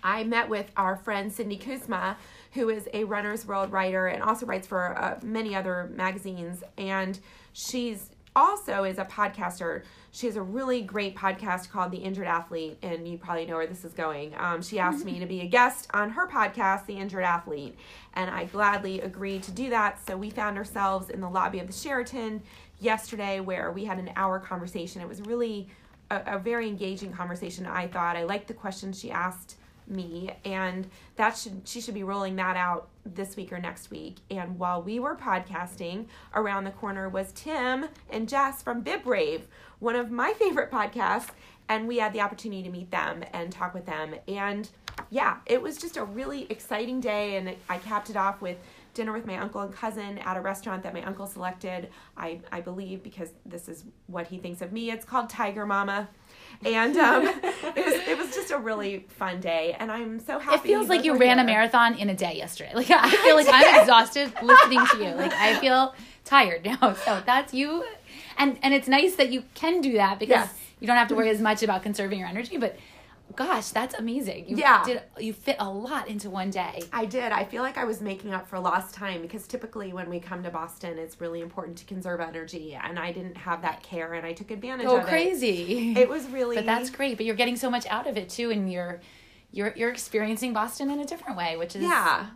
I 0.03 0.23
met 0.23 0.49
with 0.49 0.71
our 0.77 0.97
friend 0.97 1.33
Cindy 1.33 1.57
Kuzma, 1.57 2.17
who 2.53 2.69
is 2.69 2.89
a 2.93 3.05
Runner's 3.05 3.47
World 3.47 3.73
writer 3.73 4.07
and 4.07 4.23
also 4.23 4.47
writes 4.47 4.67
for 4.67 4.97
uh, 4.99 5.19
many 5.23 5.57
other 5.57 5.91
magazines. 5.95 6.63
And 6.77 7.19
she's 7.53 8.11
also 8.37 8.85
is 8.85 8.99
a 8.99 9.05
podcaster. 9.05 9.83
She 10.11 10.27
has 10.27 10.37
a 10.37 10.43
really 10.43 10.83
great 10.83 11.17
podcast 11.17 11.71
called 11.71 11.91
The 11.91 11.99
Injured 11.99 12.27
Athlete, 12.27 12.79
and 12.83 13.07
you 13.07 13.19
probably 13.19 13.47
know 13.47 13.57
where 13.57 13.67
this 13.67 13.85
is 13.85 13.93
going. 13.93 14.35
Um, 14.39 14.63
she 14.63 14.79
asked 14.79 15.05
me 15.05 15.19
to 15.19 15.27
be 15.27 15.41
a 15.41 15.47
guest 15.47 15.89
on 15.93 16.11
her 16.11 16.29
podcast, 16.29 16.87
The 16.87 16.95
Injured 16.95 17.25
Athlete, 17.25 17.77
and 18.15 18.31
I 18.31 18.45
gladly 18.45 19.01
agreed 19.01 19.43
to 19.45 19.51
do 19.53 19.71
that. 19.71 20.05
So 20.07 20.17
we 20.17 20.31
found 20.31 20.57
ourselves 20.57 21.11
in 21.11 21.21
the 21.21 21.29
lobby 21.31 21.59
of 21.61 21.67
the 21.67 21.73
Sheraton 21.73 22.43
yesterday 22.81 23.41
where 23.41 23.71
we 23.73 23.85
had 23.85 23.99
an 23.99 24.11
hour 24.17 24.39
conversation. 24.39 25.01
It 25.01 25.09
was 25.09 25.21
really 25.23 25.69
a, 26.11 26.23
a 26.27 26.39
very 26.39 26.69
engaging 26.69 27.13
conversation, 27.13 27.67
I 27.67 27.87
thought. 27.89 28.17
I 28.17 28.25
liked 28.25 28.49
the 28.49 28.55
questions 28.55 28.99
she 28.99 29.11
asked 29.11 29.57
me 29.87 30.31
and 30.45 30.89
that 31.17 31.37
should 31.37 31.63
she 31.65 31.81
should 31.81 31.95
be 31.95 32.03
rolling 32.03 32.37
that 32.37 32.57
out 32.57 32.89
this 33.05 33.37
week 33.37 33.53
or 33.53 33.59
next 33.59 33.91
week. 33.91 34.17
And 34.31 34.59
while 34.59 34.83
we 34.83 34.99
were 34.99 35.15
podcasting 35.15 36.07
around 36.35 36.65
the 36.65 36.71
corner 36.71 37.09
was 37.09 37.33
tim 37.33 37.87
and 38.11 38.29
jess 38.29 38.63
from 38.63 38.83
BibRave 38.83 39.43
one 39.79 39.97
of 39.97 40.11
my 40.11 40.33
favorite 40.33 40.71
podcasts 40.71 41.31
and 41.69 41.89
we 41.89 41.99
had 41.99 42.13
the 42.13 42.21
opportunity 42.21 42.63
to 42.63 42.71
meet 42.71 42.91
them 42.91 43.25
and 43.33 43.51
talk 43.51 43.75
with 43.75 43.87
them. 43.87 44.15
And 44.29 44.69
yeah 45.11 45.39
it 45.47 45.61
was 45.61 45.77
just 45.77 45.97
a 45.97 46.05
really 46.05 46.47
exciting 46.51 47.01
day 47.01 47.37
and 47.37 47.55
i 47.69 47.79
capped 47.79 48.11
it 48.11 48.17
off 48.17 48.41
with 48.41 48.57
dinner 48.95 49.13
with 49.13 49.27
my 49.27 49.37
uncle 49.39 49.61
and 49.61 49.75
cousin 49.75 50.19
at 50.19 50.37
a 50.37 50.41
restaurant 50.41 50.83
that 50.85 50.95
my 50.95 51.03
uncle 51.03 51.27
selected 51.27 51.89
i, 52.17 52.41
I 52.53 52.61
believe 52.61 53.03
because 53.03 53.31
this 53.45 53.69
is 53.69 53.85
what 54.07 54.29
he 54.29 54.39
thinks 54.39 54.63
of 54.63 54.73
me. 54.73 54.91
It's 54.91 55.05
called 55.05 55.29
tiger 55.29 55.67
mama 55.67 56.09
and 56.65 56.97
um, 56.97 57.27
it 57.43 57.85
was 57.85 57.95
it 58.09 58.19
was 58.19 58.35
just 58.35 58.51
a 58.51 58.59
really 58.59 59.05
fun 59.09 59.41
day, 59.41 59.77
and 59.79 59.91
I'm 59.91 60.19
so 60.21 60.39
happy. 60.39 60.57
It 60.57 60.63
feels 60.63 60.89
like 60.89 61.05
you 61.05 61.17
ran 61.17 61.39
here. 61.39 61.45
a 61.45 61.47
marathon 61.47 61.95
in 61.95 62.09
a 62.09 62.15
day 62.15 62.37
yesterday. 62.37 62.73
Like 62.75 62.91
I 62.91 63.11
feel 63.11 63.37
like 63.37 63.49
I'm 63.51 63.81
exhausted 63.81 64.33
listening 64.43 64.81
to 64.93 64.99
you. 64.99 65.15
Like 65.15 65.33
I 65.33 65.59
feel 65.59 65.95
tired 66.25 66.65
now. 66.65 66.95
So 66.95 67.23
that's 67.25 67.53
you, 67.53 67.85
and 68.39 68.59
and 68.63 68.73
it's 68.73 68.89
nice 68.89 69.17
that 69.17 69.31
you 69.31 69.45
can 69.55 69.81
do 69.81 69.95
that 69.95 70.19
because 70.19 70.35
yes. 70.35 70.59
you 70.81 70.87
don't 70.87 70.97
have 70.97 71.09
to 71.09 71.15
worry 71.15 71.31
as 71.31 71.41
much 71.41 71.63
about 71.63 71.83
conserving 71.83 72.19
your 72.19 72.29
energy, 72.29 72.57
but 72.57 72.77
gosh, 73.37 73.71
that's 73.71 73.95
amazing. 73.95 74.49
You 74.49 74.57
yeah. 74.57 74.85
did 74.85 75.03
you 75.19 75.33
fit 75.33 75.57
a 75.59 75.69
lot 75.69 76.09
into 76.09 76.31
one 76.31 76.51
day. 76.51 76.83
I 76.93 77.05
did. 77.05 77.33
I 77.33 77.45
feel 77.45 77.63
like 77.63 77.77
I 77.77 77.85
was 77.85 78.01
making 78.01 78.33
up 78.33 78.49
for 78.49 78.59
lost 78.59 78.95
time 78.95 79.23
because 79.23 79.47
typically 79.47 79.93
when 79.93 80.09
we 80.09 80.21
come 80.21 80.43
to 80.43 80.51
Boston, 80.51 80.99
it's 80.99 81.21
really 81.21 81.41
important 81.41 81.77
to 81.79 81.85
conserve 81.85 82.21
energy 82.21 82.79
and 82.81 82.99
I 82.99 83.13
didn't 83.13 83.37
have 83.37 83.63
that 83.63 83.83
care 83.83 84.15
and 84.15 84.27
I 84.27 84.33
took 84.33 84.51
advantage 84.51 84.87
oh, 84.87 84.97
of 84.97 84.99
it. 84.99 85.01
oh, 85.01 85.05
of 85.05 85.09
crazy. 85.09 85.93
it. 85.93 85.99
It 85.99 86.09
was 86.09 86.27
really 86.29 86.57
But 86.57 86.67
that's 86.67 86.91
great, 86.91 87.17
but 87.17 87.27
you're 87.27 87.35
getting 87.35 87.57
so 87.57 87.71
much 87.71 87.87
out 87.87 88.07
of 88.07 88.17
it 88.17 88.29
too 88.29 88.51
and 88.51 88.71
you're 88.71 89.01
you're 89.51 89.73
you're 89.77 89.91
experiencing 89.91 90.53
Boston 90.53 90.91
in 90.91 91.01
a 91.01 91.05
different 91.05 91.37
way, 91.37 91.57
which 91.57 91.77
is 91.77 91.83
Yeah. 91.83 92.27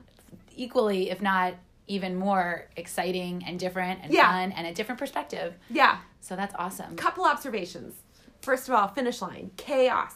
equally 0.57 1.11
if 1.11 1.23
not 1.23 1.55
even 1.87 2.15
more 2.17 2.67
exciting 2.77 3.43
and 3.47 3.59
different 3.59 4.01
and 4.03 4.13
yeah. 4.13 4.31
fun 4.31 4.53
and 4.53 4.67
a 4.67 4.75
different 4.75 4.99
perspective. 4.99 5.55
Yeah. 5.71 5.99
So 6.21 6.37
that's 6.37 6.55
awesome. 6.59 6.97
Couple 6.97 7.25
observations. 7.25 7.95
First 8.43 8.69
of 8.69 8.75
all, 8.75 8.89
finish 8.89 9.21
line, 9.21 9.51
chaos 9.57 10.15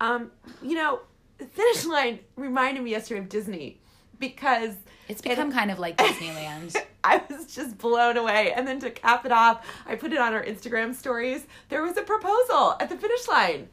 um, 0.00 0.30
you 0.62 0.74
know, 0.74 1.00
Finish 1.38 1.84
Line 1.84 2.20
reminded 2.36 2.82
me 2.82 2.90
yesterday 2.90 3.20
of 3.20 3.28
Disney 3.28 3.80
because 4.18 4.74
it's 5.08 5.20
become 5.20 5.50
it, 5.50 5.54
kind 5.54 5.70
of 5.70 5.78
like 5.78 5.96
Disneyland. 5.98 6.76
I 7.04 7.22
was 7.30 7.54
just 7.54 7.78
blown 7.78 8.16
away. 8.16 8.52
And 8.52 8.66
then 8.66 8.80
to 8.80 8.90
cap 8.90 9.24
it 9.24 9.32
off, 9.32 9.66
I 9.86 9.94
put 9.94 10.12
it 10.12 10.18
on 10.18 10.32
our 10.32 10.44
Instagram 10.44 10.94
stories. 10.94 11.46
There 11.68 11.82
was 11.82 11.96
a 11.96 12.02
proposal 12.02 12.76
at 12.80 12.88
the 12.88 12.96
finish 12.96 13.28
line. 13.28 13.68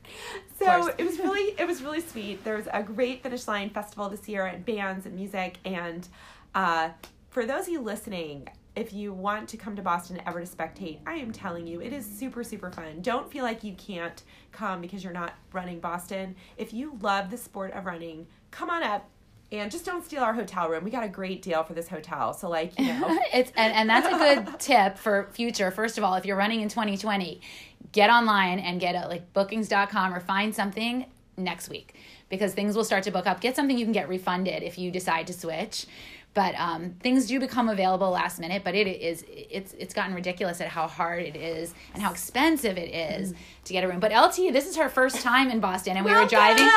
So 0.59 0.93
it 0.97 1.05
was 1.05 1.17
really 1.19 1.55
it 1.57 1.67
was 1.67 1.81
really 1.81 2.01
sweet. 2.01 2.43
There 2.43 2.55
was 2.55 2.67
a 2.71 2.83
great 2.83 3.23
finish 3.23 3.47
line 3.47 3.69
festival 3.69 4.09
this 4.09 4.27
year 4.27 4.45
and 4.45 4.65
bands 4.65 5.05
and 5.05 5.15
music 5.15 5.57
and 5.65 6.07
uh, 6.55 6.89
for 7.29 7.45
those 7.47 7.63
of 7.63 7.69
you 7.69 7.81
listening, 7.81 8.47
if 8.75 8.91
you 8.91 9.13
want 9.13 9.49
to 9.49 9.57
come 9.57 9.75
to 9.75 9.81
Boston 9.81 10.21
ever 10.25 10.43
to 10.43 10.47
spectate, 10.47 10.99
I 11.05 11.15
am 11.15 11.31
telling 11.31 11.67
you, 11.67 11.79
it 11.79 11.93
is 11.93 12.05
super, 12.05 12.43
super 12.43 12.71
fun. 12.71 13.01
Don't 13.01 13.31
feel 13.31 13.43
like 13.43 13.63
you 13.63 13.73
can't 13.73 14.21
come 14.51 14.81
because 14.81 15.03
you're 15.03 15.13
not 15.13 15.33
running 15.51 15.79
Boston. 15.79 16.35
If 16.57 16.73
you 16.73 16.97
love 17.01 17.29
the 17.29 17.37
sport 17.37 17.73
of 17.73 17.85
running, 17.85 18.25
come 18.51 18.69
on 18.69 18.81
up 18.81 19.09
and 19.51 19.71
just 19.71 19.85
don't 19.85 20.03
steal 20.03 20.23
our 20.23 20.33
hotel 20.33 20.69
room. 20.69 20.83
We 20.83 20.89
got 20.89 21.03
a 21.03 21.09
great 21.09 21.43
deal 21.43 21.63
for 21.63 21.73
this 21.73 21.87
hotel. 21.87 22.33
So 22.33 22.49
like, 22.49 22.77
you 22.79 22.87
know. 22.87 23.19
it's 23.33 23.51
and, 23.55 23.73
and 23.73 23.89
that's 23.89 24.07
a 24.07 24.17
good 24.17 24.59
tip 24.59 24.97
for 24.97 25.29
future. 25.33 25.69
First 25.69 25.99
of 25.99 26.03
all, 26.03 26.15
if 26.15 26.25
you're 26.25 26.37
running 26.37 26.61
in 26.61 26.69
2020, 26.69 27.41
get 27.91 28.09
online 28.09 28.57
and 28.57 28.79
get 28.79 28.95
a 28.95 29.07
like 29.07 29.31
bookings.com 29.33 30.13
or 30.13 30.19
find 30.19 30.55
something 30.55 31.05
next 31.37 31.69
week 31.69 31.95
because 32.29 32.53
things 32.53 32.75
will 32.75 32.83
start 32.83 33.03
to 33.03 33.11
book 33.11 33.27
up. 33.27 33.39
Get 33.39 33.55
something 33.55 33.77
you 33.77 33.85
can 33.85 33.93
get 33.93 34.09
refunded 34.09 34.63
if 34.63 34.79
you 34.79 34.89
decide 34.89 35.27
to 35.27 35.33
switch 35.33 35.85
but 36.33 36.55
um, 36.57 36.95
things 37.01 37.27
do 37.27 37.39
become 37.39 37.69
available 37.69 38.09
last 38.09 38.39
minute 38.39 38.63
but 38.63 38.75
it 38.75 38.87
is 38.87 39.23
it's 39.27 39.73
it's 39.73 39.93
gotten 39.93 40.13
ridiculous 40.13 40.61
at 40.61 40.67
how 40.67 40.87
hard 40.87 41.23
it 41.23 41.35
is 41.35 41.73
and 41.93 42.01
how 42.01 42.11
expensive 42.11 42.77
it 42.77 42.93
is 42.93 43.33
mm. 43.33 43.35
to 43.63 43.73
get 43.73 43.83
a 43.83 43.87
room 43.87 43.99
but 43.99 44.11
lt 44.11 44.35
this 44.53 44.67
is 44.67 44.75
her 44.75 44.89
first 44.89 45.21
time 45.21 45.49
in 45.49 45.59
boston 45.59 45.97
and 45.97 46.05
we 46.05 46.11
Welcome! 46.11 46.25
were 46.25 46.29
driving 46.29 46.69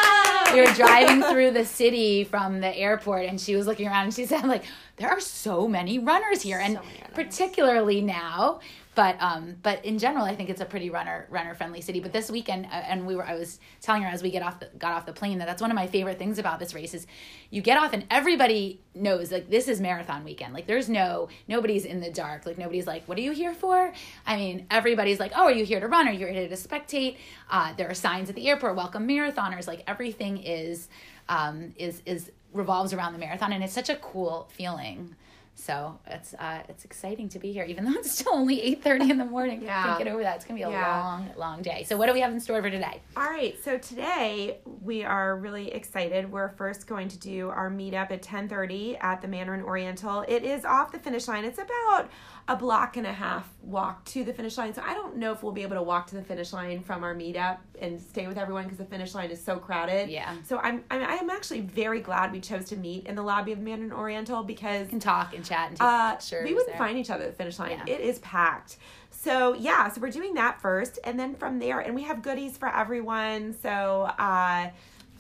we 0.52 0.60
were 0.60 0.74
driving 0.74 1.22
through 1.22 1.50
the 1.52 1.64
city 1.64 2.24
from 2.24 2.60
the 2.60 2.76
airport 2.76 3.26
and 3.26 3.40
she 3.40 3.56
was 3.56 3.66
looking 3.66 3.88
around 3.88 4.04
and 4.04 4.14
she 4.14 4.26
said 4.26 4.44
like 4.44 4.64
there 4.96 5.08
are 5.08 5.20
so 5.20 5.66
many 5.66 5.98
runners 5.98 6.42
here 6.42 6.58
and 6.58 6.74
so 6.74 6.82
particularly 7.14 8.00
now 8.00 8.60
but 8.96 9.20
um, 9.20 9.56
but 9.62 9.84
in 9.84 9.98
general, 9.98 10.24
I 10.24 10.34
think 10.34 10.48
it's 10.48 10.62
a 10.62 10.64
pretty 10.64 10.88
runner 10.88 11.26
runner 11.28 11.54
friendly 11.54 11.82
city. 11.82 12.00
But 12.00 12.14
this 12.14 12.30
weekend, 12.30 12.64
uh, 12.64 12.70
and 12.70 13.06
we 13.06 13.14
were 13.14 13.24
I 13.24 13.34
was 13.34 13.60
telling 13.82 14.02
her 14.02 14.08
as 14.08 14.22
we 14.22 14.30
get 14.30 14.42
off 14.42 14.58
the, 14.58 14.70
got 14.78 14.92
off 14.92 15.04
the 15.04 15.12
plane 15.12 15.38
that 15.38 15.46
that's 15.46 15.60
one 15.60 15.70
of 15.70 15.74
my 15.74 15.86
favorite 15.86 16.18
things 16.18 16.38
about 16.38 16.58
this 16.58 16.74
race 16.74 16.94
is 16.94 17.06
you 17.50 17.60
get 17.60 17.76
off 17.76 17.92
and 17.92 18.06
everybody 18.10 18.80
knows 18.94 19.30
like 19.30 19.50
this 19.50 19.68
is 19.68 19.82
marathon 19.82 20.24
weekend. 20.24 20.54
Like 20.54 20.66
there's 20.66 20.88
no 20.88 21.28
nobody's 21.46 21.84
in 21.84 22.00
the 22.00 22.10
dark. 22.10 22.46
Like 22.46 22.56
nobody's 22.56 22.86
like, 22.86 23.06
what 23.06 23.18
are 23.18 23.20
you 23.20 23.32
here 23.32 23.52
for? 23.52 23.92
I 24.26 24.36
mean, 24.36 24.66
everybody's 24.70 25.20
like, 25.20 25.32
oh, 25.36 25.44
are 25.44 25.52
you 25.52 25.66
here 25.66 25.78
to 25.78 25.88
run? 25.88 26.08
Are 26.08 26.12
you 26.12 26.26
here 26.26 26.48
to 26.48 26.56
spectate? 26.56 27.18
Uh, 27.50 27.74
there 27.74 27.90
are 27.90 27.94
signs 27.94 28.30
at 28.30 28.34
the 28.34 28.48
airport, 28.48 28.76
welcome 28.76 29.06
marathoners. 29.06 29.66
Like 29.66 29.84
everything 29.86 30.38
is 30.38 30.88
um, 31.28 31.74
is 31.76 32.00
is 32.06 32.32
revolves 32.54 32.94
around 32.94 33.12
the 33.12 33.18
marathon, 33.18 33.52
and 33.52 33.62
it's 33.62 33.74
such 33.74 33.90
a 33.90 33.96
cool 33.96 34.48
feeling. 34.52 35.14
So 35.58 35.98
it's 36.06 36.34
uh, 36.34 36.62
it's 36.68 36.84
exciting 36.84 37.30
to 37.30 37.38
be 37.38 37.50
here, 37.50 37.64
even 37.64 37.84
though 37.86 37.92
it's 37.98 38.12
still 38.12 38.34
only 38.34 38.60
eight 38.60 38.84
thirty 38.84 39.10
in 39.10 39.16
the 39.18 39.24
morning. 39.24 39.62
yeah, 39.62 39.84
can't 39.84 39.98
get 39.98 40.08
over 40.08 40.22
that. 40.22 40.36
It's 40.36 40.44
gonna 40.44 40.58
be 40.58 40.62
a 40.62 40.70
yeah. 40.70 41.02
long, 41.02 41.30
long 41.36 41.62
day. 41.62 41.84
So 41.88 41.96
what 41.96 42.06
do 42.06 42.12
we 42.12 42.20
have 42.20 42.30
in 42.30 42.38
store 42.38 42.62
for 42.62 42.70
today? 42.70 43.00
All 43.16 43.24
right, 43.24 43.56
so 43.64 43.78
today 43.78 44.58
we 44.82 45.02
are 45.02 45.36
really 45.36 45.72
excited. 45.72 46.30
We're 46.30 46.50
first 46.50 46.86
going 46.86 47.08
to 47.08 47.18
do 47.18 47.48
our 47.48 47.70
meetup 47.70 48.10
at 48.10 48.22
ten 48.22 48.48
thirty 48.48 48.96
at 48.98 49.22
the 49.22 49.28
Mandarin 49.28 49.62
Oriental. 49.62 50.24
It 50.28 50.44
is 50.44 50.64
off 50.64 50.92
the 50.92 50.98
finish 50.98 51.26
line. 51.26 51.44
It's 51.44 51.58
about 51.58 52.10
a 52.48 52.54
block 52.54 52.96
and 52.96 53.06
a 53.06 53.12
half 53.12 53.48
walk 53.62 54.04
to 54.04 54.22
the 54.22 54.32
finish 54.32 54.56
line. 54.56 54.72
So 54.72 54.80
I 54.84 54.94
don't 54.94 55.16
know 55.16 55.32
if 55.32 55.42
we'll 55.42 55.52
be 55.52 55.62
able 55.62 55.74
to 55.74 55.82
walk 55.82 56.06
to 56.08 56.14
the 56.14 56.22
finish 56.22 56.52
line 56.52 56.80
from 56.80 57.02
our 57.02 57.14
meetup 57.14 57.58
and 57.80 58.00
stay 58.00 58.28
with 58.28 58.38
everyone 58.38 58.64
because 58.64 58.78
the 58.78 58.84
finish 58.84 59.14
line 59.14 59.30
is 59.30 59.42
so 59.42 59.56
crowded. 59.56 60.08
Yeah. 60.08 60.36
So 60.44 60.58
I'm, 60.58 60.84
I'm 60.90 61.02
I'm 61.02 61.30
actually 61.30 61.62
very 61.62 62.00
glad 62.00 62.30
we 62.30 62.40
chose 62.40 62.66
to 62.66 62.76
meet 62.76 63.06
in 63.06 63.16
the 63.16 63.22
lobby 63.22 63.50
of 63.50 63.58
Mandarin 63.58 63.92
Oriental 63.92 64.44
because 64.44 64.84
we 64.84 64.90
can 64.90 65.00
talk 65.00 65.34
and 65.34 65.44
chat 65.44 65.70
and 65.70 65.76
take 65.76 65.84
uh, 65.84 66.12
pictures. 66.14 66.44
We 66.44 66.54
wouldn't 66.54 66.70
there. 66.70 66.78
find 66.78 66.96
each 66.96 67.10
other 67.10 67.24
at 67.24 67.30
the 67.30 67.36
finish 67.36 67.58
line. 67.58 67.82
Yeah. 67.84 67.94
It 67.94 68.00
is 68.00 68.20
packed. 68.20 68.76
So 69.10 69.54
yeah, 69.54 69.88
so 69.88 70.00
we're 70.00 70.10
doing 70.10 70.34
that 70.34 70.60
first, 70.60 71.00
and 71.02 71.18
then 71.18 71.34
from 71.34 71.58
there, 71.58 71.80
and 71.80 71.96
we 71.96 72.04
have 72.04 72.22
goodies 72.22 72.56
for 72.56 72.68
everyone. 72.68 73.54
So. 73.60 74.10
uh 74.18 74.70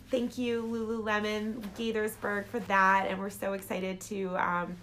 thank 0.08 0.38
you 0.38 0.62
lululemon 0.62 1.60
gaithersburg 1.76 2.46
for 2.46 2.60
that 2.60 3.06
and 3.08 3.18
we're 3.18 3.28
so 3.28 3.54
excited 3.54 4.00
to 4.00 4.36
um, 4.36 4.76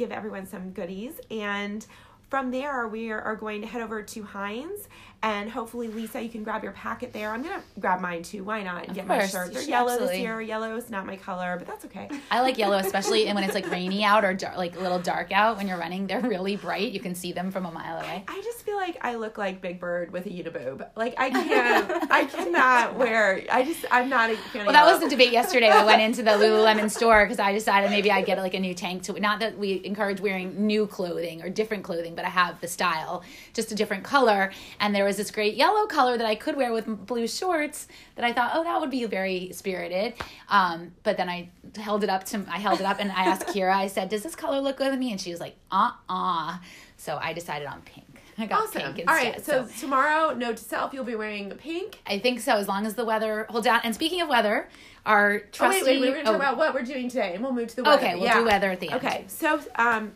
give 0.00 0.10
everyone 0.10 0.46
some 0.46 0.70
goodies. 0.70 1.20
And 1.30 1.86
from 2.30 2.50
there, 2.50 2.88
we 2.88 3.10
are 3.10 3.36
going 3.36 3.60
to 3.60 3.66
head 3.66 3.82
over 3.82 4.02
to 4.02 4.22
Hynes 4.22 4.88
and 5.22 5.50
hopefully, 5.50 5.88
Lisa, 5.88 6.22
you 6.22 6.30
can 6.30 6.42
grab 6.42 6.62
your 6.62 6.72
packet 6.72 7.12
there. 7.12 7.30
I'm 7.30 7.42
gonna 7.42 7.62
grab 7.78 8.00
mine 8.00 8.22
too. 8.22 8.42
Why 8.42 8.62
not? 8.62 8.86
And 8.86 8.94
get 8.94 9.06
course. 9.06 9.20
my 9.20 9.26
shirt. 9.26 9.52
They're 9.52 9.62
yellow 9.62 9.92
Absolutely. 9.92 10.16
this 10.16 10.22
year. 10.22 10.40
Yellow 10.40 10.76
is 10.76 10.88
not 10.88 11.04
my 11.04 11.16
color, 11.16 11.56
but 11.58 11.66
that's 11.66 11.84
okay. 11.84 12.08
I 12.30 12.40
like 12.40 12.56
yellow, 12.56 12.76
especially 12.78 13.26
and 13.26 13.34
when 13.34 13.44
it's 13.44 13.54
like 13.54 13.70
rainy 13.70 14.02
out 14.02 14.24
or 14.24 14.32
dar- 14.32 14.56
like 14.56 14.76
a 14.76 14.80
little 14.80 14.98
dark 14.98 15.30
out. 15.30 15.58
When 15.58 15.68
you're 15.68 15.78
running, 15.78 16.06
they're 16.06 16.22
really 16.22 16.56
bright. 16.56 16.92
You 16.92 17.00
can 17.00 17.14
see 17.14 17.32
them 17.32 17.50
from 17.50 17.66
a 17.66 17.70
mile 17.70 17.98
away. 17.98 18.24
I 18.28 18.40
just 18.42 18.62
feel 18.62 18.76
like 18.76 18.96
I 19.02 19.16
look 19.16 19.36
like 19.36 19.60
Big 19.60 19.78
Bird 19.78 20.10
with 20.10 20.24
a 20.24 20.30
uniboob. 20.30 20.88
Like 20.96 21.14
I 21.18 21.28
can't. 21.28 22.10
I 22.10 22.24
cannot 22.24 22.94
wear. 22.98 23.42
I 23.52 23.62
just. 23.62 23.84
I'm 23.90 24.08
not 24.08 24.30
a 24.30 24.36
fan. 24.36 24.64
Well, 24.64 24.72
that 24.72 24.86
was 24.86 25.00
the 25.00 25.08
debate 25.08 25.32
yesterday. 25.32 25.68
I 25.68 25.84
went 25.84 26.00
into 26.00 26.22
the 26.22 26.30
Lululemon 26.40 26.90
store 26.90 27.26
because 27.26 27.38
I 27.38 27.52
decided 27.52 27.90
maybe 27.90 28.10
I'd 28.10 28.24
get 28.24 28.38
like 28.38 28.54
a 28.54 28.60
new 28.60 28.72
tank 28.74 29.02
to. 29.02 29.20
Not 29.20 29.40
that 29.40 29.58
we 29.58 29.82
encourage 29.84 30.20
wearing 30.22 30.66
new 30.66 30.86
clothing 30.86 31.42
or 31.42 31.50
different 31.50 31.84
clothing, 31.84 32.14
but 32.14 32.24
I 32.24 32.30
have 32.30 32.58
the 32.62 32.68
style, 32.68 33.22
just 33.52 33.70
a 33.70 33.74
different 33.74 34.02
color. 34.02 34.50
And 34.78 34.94
there 34.94 35.09
was 35.10 35.16
this 35.16 35.32
great 35.32 35.56
yellow 35.56 35.86
color 35.86 36.16
that 36.16 36.26
I 36.26 36.36
could 36.36 36.56
wear 36.56 36.72
with 36.72 36.86
blue 36.86 37.26
shorts 37.26 37.88
that 38.14 38.24
I 38.24 38.32
thought, 38.32 38.52
oh, 38.54 38.62
that 38.62 38.80
would 38.80 38.90
be 38.90 39.04
very 39.06 39.50
spirited. 39.52 40.14
Um, 40.48 40.92
but 41.02 41.16
then 41.16 41.28
I 41.28 41.48
held 41.74 42.04
it 42.04 42.10
up 42.10 42.22
to, 42.26 42.46
I 42.48 42.58
held 42.58 42.78
it 42.78 42.86
up 42.86 43.00
and 43.00 43.10
I 43.10 43.24
asked 43.24 43.46
Kira, 43.48 43.74
I 43.74 43.88
said, 43.88 44.08
does 44.08 44.22
this 44.22 44.36
color 44.36 44.60
look 44.60 44.76
good 44.76 44.92
with 44.92 45.00
me? 45.00 45.10
And 45.10 45.20
she 45.20 45.32
was 45.32 45.40
like, 45.40 45.56
uh 45.72 45.90
uh. 46.08 46.58
So 46.96 47.18
I 47.20 47.32
decided 47.32 47.66
on 47.66 47.82
pink. 47.82 48.06
I 48.38 48.46
got 48.46 48.62
awesome. 48.62 48.82
pink 48.82 49.00
instead. 49.00 49.08
All 49.08 49.14
right, 49.16 49.44
so, 49.44 49.66
so, 49.66 49.80
tomorrow, 49.80 50.32
note 50.32 50.58
to 50.58 50.62
self, 50.62 50.94
you'll 50.94 51.02
be 51.02 51.16
wearing 51.16 51.50
pink. 51.50 51.98
I 52.06 52.20
think 52.20 52.38
so, 52.38 52.54
as 52.54 52.68
long 52.68 52.86
as 52.86 52.94
the 52.94 53.04
weather 53.04 53.46
holds 53.50 53.66
out. 53.66 53.80
And 53.84 53.92
speaking 53.92 54.20
of 54.20 54.28
weather, 54.28 54.68
our 55.04 55.40
trusty. 55.40 55.80
Oh, 55.80 55.84
wait, 55.84 56.00
wait, 56.00 56.00
we're 56.00 56.12
going 56.12 56.24
to 56.24 56.32
talk 56.32 56.34
oh. 56.34 56.36
about 56.36 56.56
what 56.56 56.72
we're 56.72 56.82
doing 56.82 57.08
today, 57.08 57.34
and 57.34 57.42
we'll 57.42 57.52
move 57.52 57.68
to 57.68 57.76
the 57.76 57.82
weather. 57.82 57.98
Okay, 57.98 58.14
we'll 58.14 58.24
yeah. 58.24 58.38
do 58.38 58.44
weather 58.44 58.70
at 58.70 58.78
the 58.78 58.90
end. 58.90 59.04
Okay, 59.04 59.24
so 59.26 59.60
um, 59.74 60.12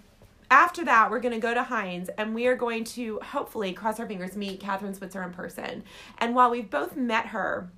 after 0.54 0.84
that, 0.84 1.10
we're 1.10 1.18
going 1.18 1.34
to 1.34 1.40
go 1.40 1.52
to 1.52 1.64
Hynes 1.64 2.08
and 2.16 2.32
we 2.32 2.46
are 2.46 2.54
going 2.54 2.84
to 2.84 3.18
hopefully, 3.24 3.72
cross 3.72 3.98
our 3.98 4.06
fingers, 4.06 4.36
meet 4.36 4.60
Kathrine 4.60 4.94
Switzer 4.94 5.22
in 5.24 5.32
person. 5.32 5.82
And 6.18 6.32
while 6.32 6.48
we've 6.48 6.70
both 6.70 6.96
met 6.96 7.26
her, 7.26 7.70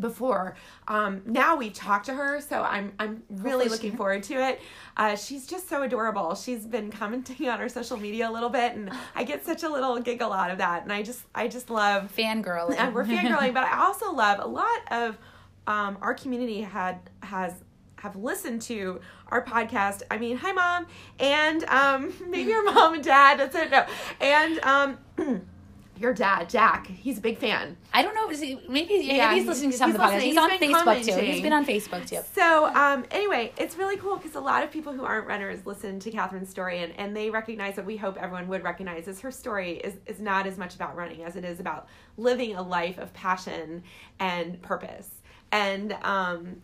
before. 0.00 0.54
Um, 0.86 1.22
now 1.26 1.56
we 1.56 1.70
talk 1.70 2.04
to 2.04 2.14
her, 2.14 2.40
so 2.40 2.62
I'm 2.62 2.92
I'm 3.00 3.24
really 3.28 3.64
Hopefully 3.64 3.68
looking 3.68 3.96
forward 3.96 4.22
to 4.24 4.34
it. 4.34 4.60
Uh, 4.96 5.16
she's 5.16 5.44
just 5.44 5.68
so 5.68 5.82
adorable. 5.82 6.36
She's 6.36 6.64
been 6.66 6.92
commenting 6.92 7.48
on 7.48 7.60
our 7.60 7.68
social 7.68 7.96
media 7.96 8.30
a 8.30 8.32
little 8.32 8.48
bit, 8.48 8.76
and 8.76 8.92
I 9.16 9.24
get 9.24 9.44
such 9.44 9.64
a 9.64 9.68
little 9.68 9.98
giggle 9.98 10.32
out 10.32 10.52
of 10.52 10.58
that. 10.58 10.84
And 10.84 10.92
I 10.92 11.02
just 11.02 11.22
I 11.34 11.48
just 11.48 11.68
love 11.68 12.12
fangirling. 12.16 12.76
And 12.78 12.94
we're 12.94 13.04
fangirling, 13.04 13.54
but 13.54 13.64
I 13.64 13.84
also 13.84 14.12
love 14.12 14.38
a 14.40 14.46
lot 14.46 14.80
of 14.92 15.18
um, 15.66 15.98
our 16.00 16.14
community 16.14 16.60
had 16.60 17.00
has 17.24 17.54
have 18.00 18.16
listened 18.16 18.62
to 18.62 19.00
our 19.28 19.44
podcast. 19.44 20.02
I 20.10 20.18
mean, 20.18 20.36
hi 20.36 20.52
mom, 20.52 20.86
and 21.18 21.64
um, 21.64 22.12
maybe 22.28 22.50
your 22.50 22.64
mom 22.64 22.94
and 22.94 23.04
dad. 23.04 23.38
That's 23.38 23.54
it. 23.54 23.70
No, 23.70 23.86
and 24.20 24.58
um. 24.60 24.98
your 25.98 26.14
dad, 26.14 26.48
Jack, 26.48 26.86
he's 26.86 27.18
a 27.18 27.20
big 27.20 27.38
fan. 27.38 27.76
I 27.92 28.02
don't 28.02 28.14
know. 28.14 28.28
He, 28.28 28.60
maybe 28.68 28.94
yeah, 29.02 29.34
he's 29.34 29.46
listening 29.46 29.72
to 29.72 29.76
some 29.76 29.90
of 29.90 29.96
the 29.96 30.02
podcasts. 30.02 30.20
He's, 30.20 30.22
he's 30.22 30.36
on 30.36 30.50
Facebook 30.50 30.72
commenting. 30.72 31.14
too. 31.14 31.20
He's 31.20 31.42
been 31.42 31.52
on 31.52 31.66
Facebook 31.66 32.08
too. 32.08 32.20
So 32.34 32.66
um, 32.66 33.04
anyway, 33.10 33.52
it's 33.56 33.76
really 33.76 33.96
cool 33.96 34.16
because 34.16 34.34
a 34.34 34.40
lot 34.40 34.62
of 34.62 34.70
people 34.70 34.92
who 34.92 35.04
aren't 35.04 35.26
runners 35.26 35.66
listen 35.66 35.98
to 36.00 36.10
Kathrine's 36.10 36.48
story 36.48 36.78
and, 36.78 36.92
and 36.98 37.16
they 37.16 37.30
recognize 37.30 37.76
what 37.76 37.86
we 37.86 37.96
hope 37.96 38.16
everyone 38.16 38.48
would 38.48 38.62
recognize 38.62 39.08
is 39.08 39.20
her 39.20 39.30
story 39.30 39.78
is, 39.78 39.94
is 40.06 40.20
not 40.20 40.46
as 40.46 40.56
much 40.56 40.74
about 40.74 40.96
running 40.96 41.24
as 41.24 41.36
it 41.36 41.44
is 41.44 41.58
about 41.58 41.88
living 42.16 42.54
a 42.54 42.62
life 42.62 42.98
of 42.98 43.12
passion 43.12 43.82
and 44.20 44.60
purpose. 44.62 45.10
And 45.50 45.94
um, 46.02 46.62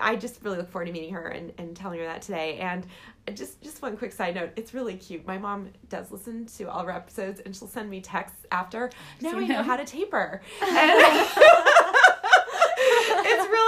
I 0.00 0.16
just 0.16 0.42
really 0.42 0.56
look 0.56 0.70
forward 0.70 0.86
to 0.86 0.92
meeting 0.92 1.12
her 1.12 1.28
and, 1.28 1.52
and 1.58 1.76
telling 1.76 2.00
her 2.00 2.06
that 2.06 2.22
today. 2.22 2.58
And 2.58 2.86
just 3.34 3.62
just 3.62 3.82
one 3.82 3.96
quick 3.96 4.12
side 4.12 4.34
note, 4.34 4.50
it's 4.56 4.74
really 4.74 4.96
cute. 4.96 5.26
My 5.26 5.38
mom 5.38 5.68
does 5.88 6.10
listen 6.10 6.46
to 6.46 6.70
all 6.70 6.80
of 6.80 6.86
our 6.86 6.94
episodes, 6.94 7.40
and 7.40 7.54
she'll 7.54 7.68
send 7.68 7.88
me 7.88 8.00
texts 8.00 8.46
after. 8.50 8.90
Now 9.20 9.36
I 9.36 9.46
know 9.46 9.62
how 9.62 9.76
to 9.76 9.84
taper. 9.84 10.42
it's 10.60 11.34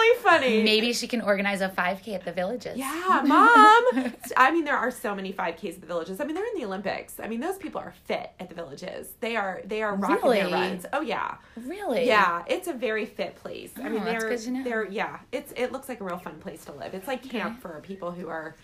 really 0.04 0.22
funny. 0.22 0.62
Maybe 0.62 0.92
she 0.92 1.06
can 1.06 1.20
organize 1.20 1.60
a 1.60 1.68
5K 1.68 2.14
at 2.14 2.24
the 2.24 2.32
villages. 2.32 2.76
Yeah, 2.76 3.22
mom. 3.24 4.14
I 4.36 4.50
mean, 4.52 4.64
there 4.64 4.76
are 4.76 4.90
so 4.90 5.14
many 5.14 5.32
5Ks 5.32 5.74
at 5.74 5.80
the 5.80 5.86
villages. 5.86 6.20
I 6.20 6.24
mean, 6.24 6.34
they're 6.34 6.46
in 6.46 6.58
the 6.58 6.64
Olympics. 6.64 7.20
I 7.20 7.28
mean, 7.28 7.40
those 7.40 7.58
people 7.58 7.80
are 7.80 7.94
fit 8.04 8.30
at 8.40 8.48
the 8.48 8.54
villages. 8.54 9.14
They 9.20 9.36
are 9.36 9.62
they 9.64 9.82
are 9.82 9.94
rocking 9.94 10.30
really? 10.30 10.40
their 10.40 10.50
runs. 10.50 10.86
Oh 10.92 11.00
yeah. 11.00 11.36
Really? 11.56 12.06
Yeah, 12.06 12.44
it's 12.46 12.68
a 12.68 12.72
very 12.72 13.06
fit 13.06 13.36
place. 13.36 13.72
Oh, 13.78 13.82
I 13.82 13.88
mean, 13.88 14.04
they're 14.04 14.36
they're 14.64 14.88
yeah. 14.88 15.18
It's 15.32 15.52
it 15.56 15.72
looks 15.72 15.88
like 15.88 16.00
a 16.00 16.04
real 16.04 16.18
fun 16.18 16.38
place 16.38 16.64
to 16.66 16.72
live. 16.72 16.94
It's 16.94 17.08
like 17.08 17.22
camp 17.22 17.52
okay. 17.52 17.60
for 17.60 17.80
people 17.80 18.12
who 18.12 18.28
are 18.28 18.56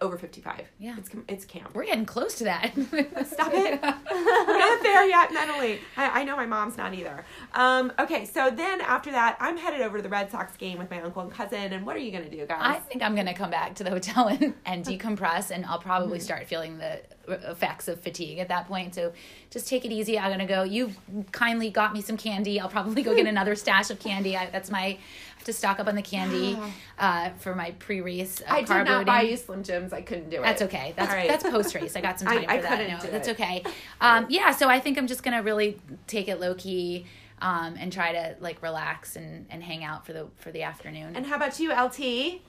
over 0.00 0.18
55. 0.18 0.62
Yeah. 0.78 0.96
It's 0.98 1.10
it's 1.28 1.44
camp. 1.44 1.74
We're 1.74 1.84
getting 1.84 2.06
close 2.06 2.34
to 2.36 2.44
that. 2.44 2.72
Stop 3.26 3.52
it. 3.52 3.82
We're 3.82 4.58
not 4.58 4.82
there 4.82 5.08
yet 5.08 5.32
mentally. 5.32 5.80
I, 5.96 6.20
I 6.20 6.24
know 6.24 6.36
my 6.36 6.46
mom's 6.46 6.76
not 6.76 6.94
either. 6.94 7.24
Um, 7.54 7.92
okay, 7.98 8.24
so 8.24 8.50
then 8.50 8.80
after 8.80 9.10
that, 9.12 9.36
I'm 9.40 9.56
headed 9.56 9.80
over 9.80 9.98
to 9.98 10.02
the 10.02 10.08
Red 10.08 10.30
Sox 10.30 10.56
game 10.56 10.78
with 10.78 10.90
my 10.90 11.00
uncle 11.00 11.22
and 11.22 11.30
cousin. 11.30 11.72
And 11.72 11.86
what 11.86 11.96
are 11.96 12.00
you 12.00 12.10
going 12.10 12.24
to 12.24 12.30
do, 12.30 12.46
guys? 12.46 12.58
I 12.60 12.78
think 12.80 13.02
I'm 13.02 13.14
going 13.14 13.26
to 13.26 13.34
come 13.34 13.50
back 13.50 13.74
to 13.76 13.84
the 13.84 13.90
hotel 13.90 14.28
and, 14.28 14.54
and 14.66 14.84
decompress, 14.84 15.50
and 15.50 15.64
I'll 15.66 15.78
probably 15.78 16.18
mm-hmm. 16.18 16.24
start 16.24 16.46
feeling 16.46 16.78
the 16.78 17.00
effects 17.28 17.88
of 17.88 18.00
fatigue 18.00 18.38
at 18.38 18.48
that 18.48 18.66
point. 18.68 18.94
So 18.94 19.12
just 19.50 19.68
take 19.68 19.84
it 19.84 19.92
easy. 19.92 20.18
I'm 20.18 20.30
gonna 20.30 20.46
go. 20.46 20.62
You 20.62 20.92
kindly 21.32 21.70
got 21.70 21.92
me 21.92 22.00
some 22.00 22.16
candy. 22.16 22.60
I'll 22.60 22.68
probably 22.68 23.02
go 23.02 23.14
get 23.14 23.26
another 23.26 23.54
stash 23.54 23.90
of 23.90 23.98
candy. 23.98 24.36
I, 24.36 24.50
that's 24.50 24.70
my 24.70 24.80
I 24.84 24.98
have 25.36 25.44
to 25.46 25.52
stock 25.52 25.78
up 25.80 25.88
on 25.88 25.94
the 25.94 26.02
candy 26.02 26.56
uh, 26.98 27.30
for 27.38 27.54
my 27.54 27.72
pre-race. 27.72 28.40
Uh, 28.42 28.52
I 28.54 28.62
did 28.62 28.84
not 28.84 29.04
buy 29.06 29.22
you 29.22 29.36
Slim 29.36 29.62
Jims. 29.62 29.92
I 29.92 30.00
couldn't 30.00 30.30
do 30.30 30.36
it. 30.38 30.42
That's 30.42 30.62
okay. 30.62 30.94
That's 30.96 31.12
right. 31.12 31.28
that's 31.28 31.42
post 31.44 31.74
race. 31.74 31.96
I 31.96 32.00
got 32.00 32.18
some 32.18 32.28
I- 32.32 32.36
time 32.36 32.44
I 32.48 32.56
for 32.56 32.62
that. 32.62 32.70
couldn't 32.78 32.92
No, 32.92 33.00
do 33.00 33.10
that's 33.10 33.28
it. 33.28 33.40
okay. 33.40 33.64
Um, 34.00 34.26
yeah, 34.28 34.50
so 34.52 34.68
I 34.68 34.80
think 34.80 34.98
I'm 34.98 35.06
just 35.06 35.22
gonna 35.22 35.42
really 35.42 35.80
take 36.06 36.28
it 36.28 36.38
low 36.40 36.54
key 36.54 37.06
um, 37.40 37.74
and 37.78 37.92
try 37.92 38.12
to 38.12 38.36
like 38.40 38.62
relax 38.62 39.16
and, 39.16 39.46
and 39.50 39.62
hang 39.62 39.84
out 39.84 40.06
for 40.06 40.12
the 40.12 40.28
for 40.36 40.50
the 40.52 40.62
afternoon. 40.62 41.16
And 41.16 41.26
how 41.26 41.36
about 41.36 41.58
you, 41.60 41.72
LT? 41.72 41.98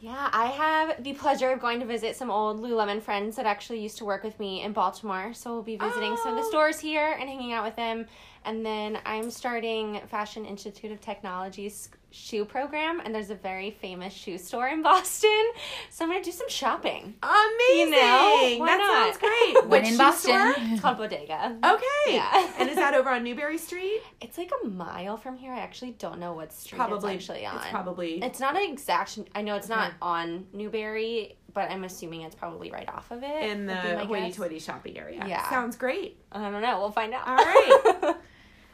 Yeah, 0.01 0.29
I 0.31 0.45
have 0.45 1.03
the 1.03 1.13
pleasure 1.13 1.51
of 1.51 1.59
going 1.59 1.79
to 1.79 1.85
visit 1.85 2.15
some 2.15 2.29
old 2.31 2.59
Lululemon 2.61 3.01
friends 3.01 3.35
that 3.35 3.45
actually 3.45 3.81
used 3.81 3.97
to 3.97 4.05
work 4.05 4.23
with 4.23 4.39
me 4.39 4.61
in 4.61 4.73
Baltimore. 4.73 5.33
So 5.33 5.53
we'll 5.53 5.63
be 5.63 5.75
visiting 5.77 6.15
some 6.17 6.29
of 6.33 6.35
the 6.37 6.43
Oh. 6.45 6.49
stores 6.49 6.79
here 6.79 7.15
and 7.19 7.27
hanging 7.27 7.51
out 7.53 7.65
with 7.65 7.75
them. 7.75 8.05
And 8.45 8.65
then 8.65 8.99
I'm 9.05 9.31
starting 9.31 9.99
Fashion 10.07 10.45
Institute 10.45 10.91
of 10.91 11.01
Technology's 11.01 11.89
shoe 12.11 12.45
program, 12.45 13.01
and 13.03 13.13
there's 13.13 13.29
a 13.29 13.35
very 13.35 13.71
famous 13.71 14.13
shoe 14.13 14.37
store 14.37 14.67
in 14.69 14.81
Boston. 14.83 15.45
So 15.89 16.05
I'm 16.05 16.11
gonna 16.11 16.23
do 16.23 16.31
some 16.31 16.47
shopping. 16.47 17.15
Amazing. 17.21 17.91
know, 17.91 18.55
why 18.57 18.67
that 18.67 18.77
not? 18.77 19.05
sounds 19.05 19.17
great. 19.17 19.67
When 19.67 19.69
Which 19.83 19.91
in 19.91 19.97
Boston. 19.97 20.31
store? 20.53 20.53
It's 20.73 20.81
called 20.81 20.97
Bodega. 20.97 21.57
Okay. 21.63 22.15
Yeah. 22.15 22.51
and 22.59 22.69
is 22.69 22.75
that 22.77 22.93
over 22.93 23.09
on 23.09 23.23
Newbury 23.23 23.57
Street? 23.57 24.01
It's 24.21 24.37
like 24.37 24.51
a 24.63 24.67
mile 24.67 25.17
from 25.17 25.35
here. 25.37 25.51
I 25.51 25.59
actually 25.59 25.91
don't 25.91 26.19
know 26.19 26.33
what 26.33 26.53
street 26.53 26.77
Probably. 26.77 27.15
it's 27.15 27.23
actually 27.29 27.45
on. 27.45 27.57
It's 27.57 27.67
probably. 27.67 28.21
It's 28.23 28.39
not 28.39 28.55
an 28.55 28.69
exact. 28.71 29.19
I 29.33 29.41
know 29.41 29.55
it's 29.55 29.67
not 29.69 29.87
Okay. 29.89 29.97
on 30.01 30.45
Newbury, 30.53 31.35
but 31.53 31.69
I'm 31.69 31.83
assuming 31.83 32.21
it's 32.21 32.35
probably 32.35 32.71
right 32.71 32.87
off 32.89 33.11
of 33.11 33.23
it. 33.23 33.43
in 33.49 33.65
the 33.65 33.73
would 33.73 33.81
be 33.83 33.95
my 33.95 34.03
hoity 34.05 34.21
guess. 34.27 34.35
toity 34.37 34.59
shopping 34.59 34.97
area. 34.97 35.23
Yeah. 35.27 35.49
Sounds 35.49 35.75
great. 35.75 36.17
I 36.31 36.49
don't 36.49 36.61
know. 36.61 36.79
We'll 36.79 36.91
find 36.91 37.13
out. 37.13 37.27
All 37.27 37.35
right. 37.35 37.94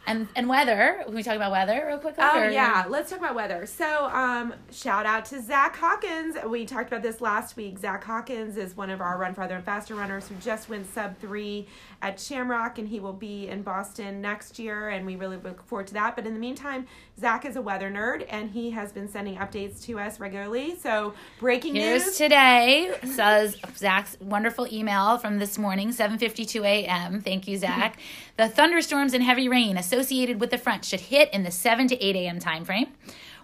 And 0.08 0.28
and 0.36 0.50
weather. 0.50 1.02
Can 1.06 1.14
we 1.14 1.22
talk 1.24 1.36
about 1.36 1.52
weather 1.52 1.84
real 1.88 2.00
quick? 2.00 2.16
Oh 2.18 2.40
or- 2.40 2.50
yeah, 2.50 2.86
let's 2.90 3.12
talk 3.12 3.20
about 3.20 3.36
weather. 3.36 3.66
So, 3.66 4.06
um, 4.06 4.54
shout 4.72 5.06
out 5.06 5.26
to 5.26 5.42
Zach 5.42 5.76
Hawkins. 5.76 6.38
We 6.48 6.66
talked 6.66 6.88
about 6.88 7.04
this 7.04 7.22
last 7.22 7.56
week. 7.56 7.78
Zach 7.78 8.04
Hawkins 8.04 8.58
is 8.58 8.76
one 8.76 8.90
of 8.90 9.00
our 9.00 9.18
Run 9.18 9.36
Farther 9.36 9.56
and 9.56 9.64
Faster 9.64 9.94
runners 9.96 10.28
who 10.28 10.36
just 10.36 10.70
went 10.70 10.92
sub 10.92 11.18
three 11.20 11.68
at 12.02 12.20
Shamrock, 12.20 12.80
and 12.80 12.88
he 12.88 13.00
will 13.00 13.14
be 13.14 13.48
in 13.48 13.62
Boston 13.62 14.22
next 14.22 14.58
year, 14.58 14.90
and 14.90 15.06
we 15.06 15.16
really 15.16 15.38
look 15.38 15.64
forward 15.68 15.86
to 15.88 15.94
that. 15.94 16.16
But 16.16 16.26
in 16.26 16.34
the 16.34 16.40
meantime, 16.40 16.88
Zach 17.20 17.46
is 17.46 17.56
a 17.56 17.62
weather 17.62 17.92
nerd, 17.92 18.26
and 18.28 18.50
he 18.50 18.72
has 18.72 18.92
been 18.92 19.08
sending 19.08 19.36
updates 19.36 19.84
to 19.84 20.00
us 20.00 20.20
regularly. 20.20 20.78
So, 20.80 21.14
breaking 21.40 21.76
Here's 21.76 22.06
news. 22.06 22.18
today 22.18 22.98
says 23.04 23.56
Zach's 23.78 24.18
wonderful 24.20 24.68
email 24.74 25.20
from 25.20 25.38
this 25.38 25.60
morning, 25.60 25.90
7:52 25.90 26.64
a.m. 26.66 27.22
Thank 27.22 27.48
you, 27.48 27.58
Zach. 27.58 28.00
the 28.42 28.50
thunderstorms 28.50 29.14
and 29.14 29.24
heavy 29.24 29.48
rain 29.48 29.78
associated 29.78 30.42
with 30.42 30.50
the 30.50 30.58
front 30.58 30.84
should 30.84 31.00
hit 31.00 31.32
in 31.32 31.44
the 31.44 31.52
7 31.52 31.88
to 31.88 32.04
8 32.04 32.16
a.m. 32.16 32.40
timeframe. 32.40 32.88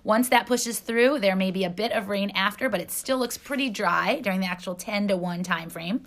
Once 0.03 0.27
that 0.29 0.47
pushes 0.47 0.79
through, 0.79 1.19
there 1.19 1.35
may 1.35 1.51
be 1.51 1.63
a 1.63 1.69
bit 1.69 1.91
of 1.91 2.09
rain 2.09 2.31
after, 2.31 2.67
but 2.67 2.81
it 2.81 2.89
still 2.89 3.19
looks 3.19 3.37
pretty 3.37 3.69
dry 3.69 4.19
during 4.21 4.39
the 4.39 4.47
actual 4.47 4.73
10 4.73 5.09
to 5.09 5.15
1 5.15 5.43
timeframe. 5.43 5.99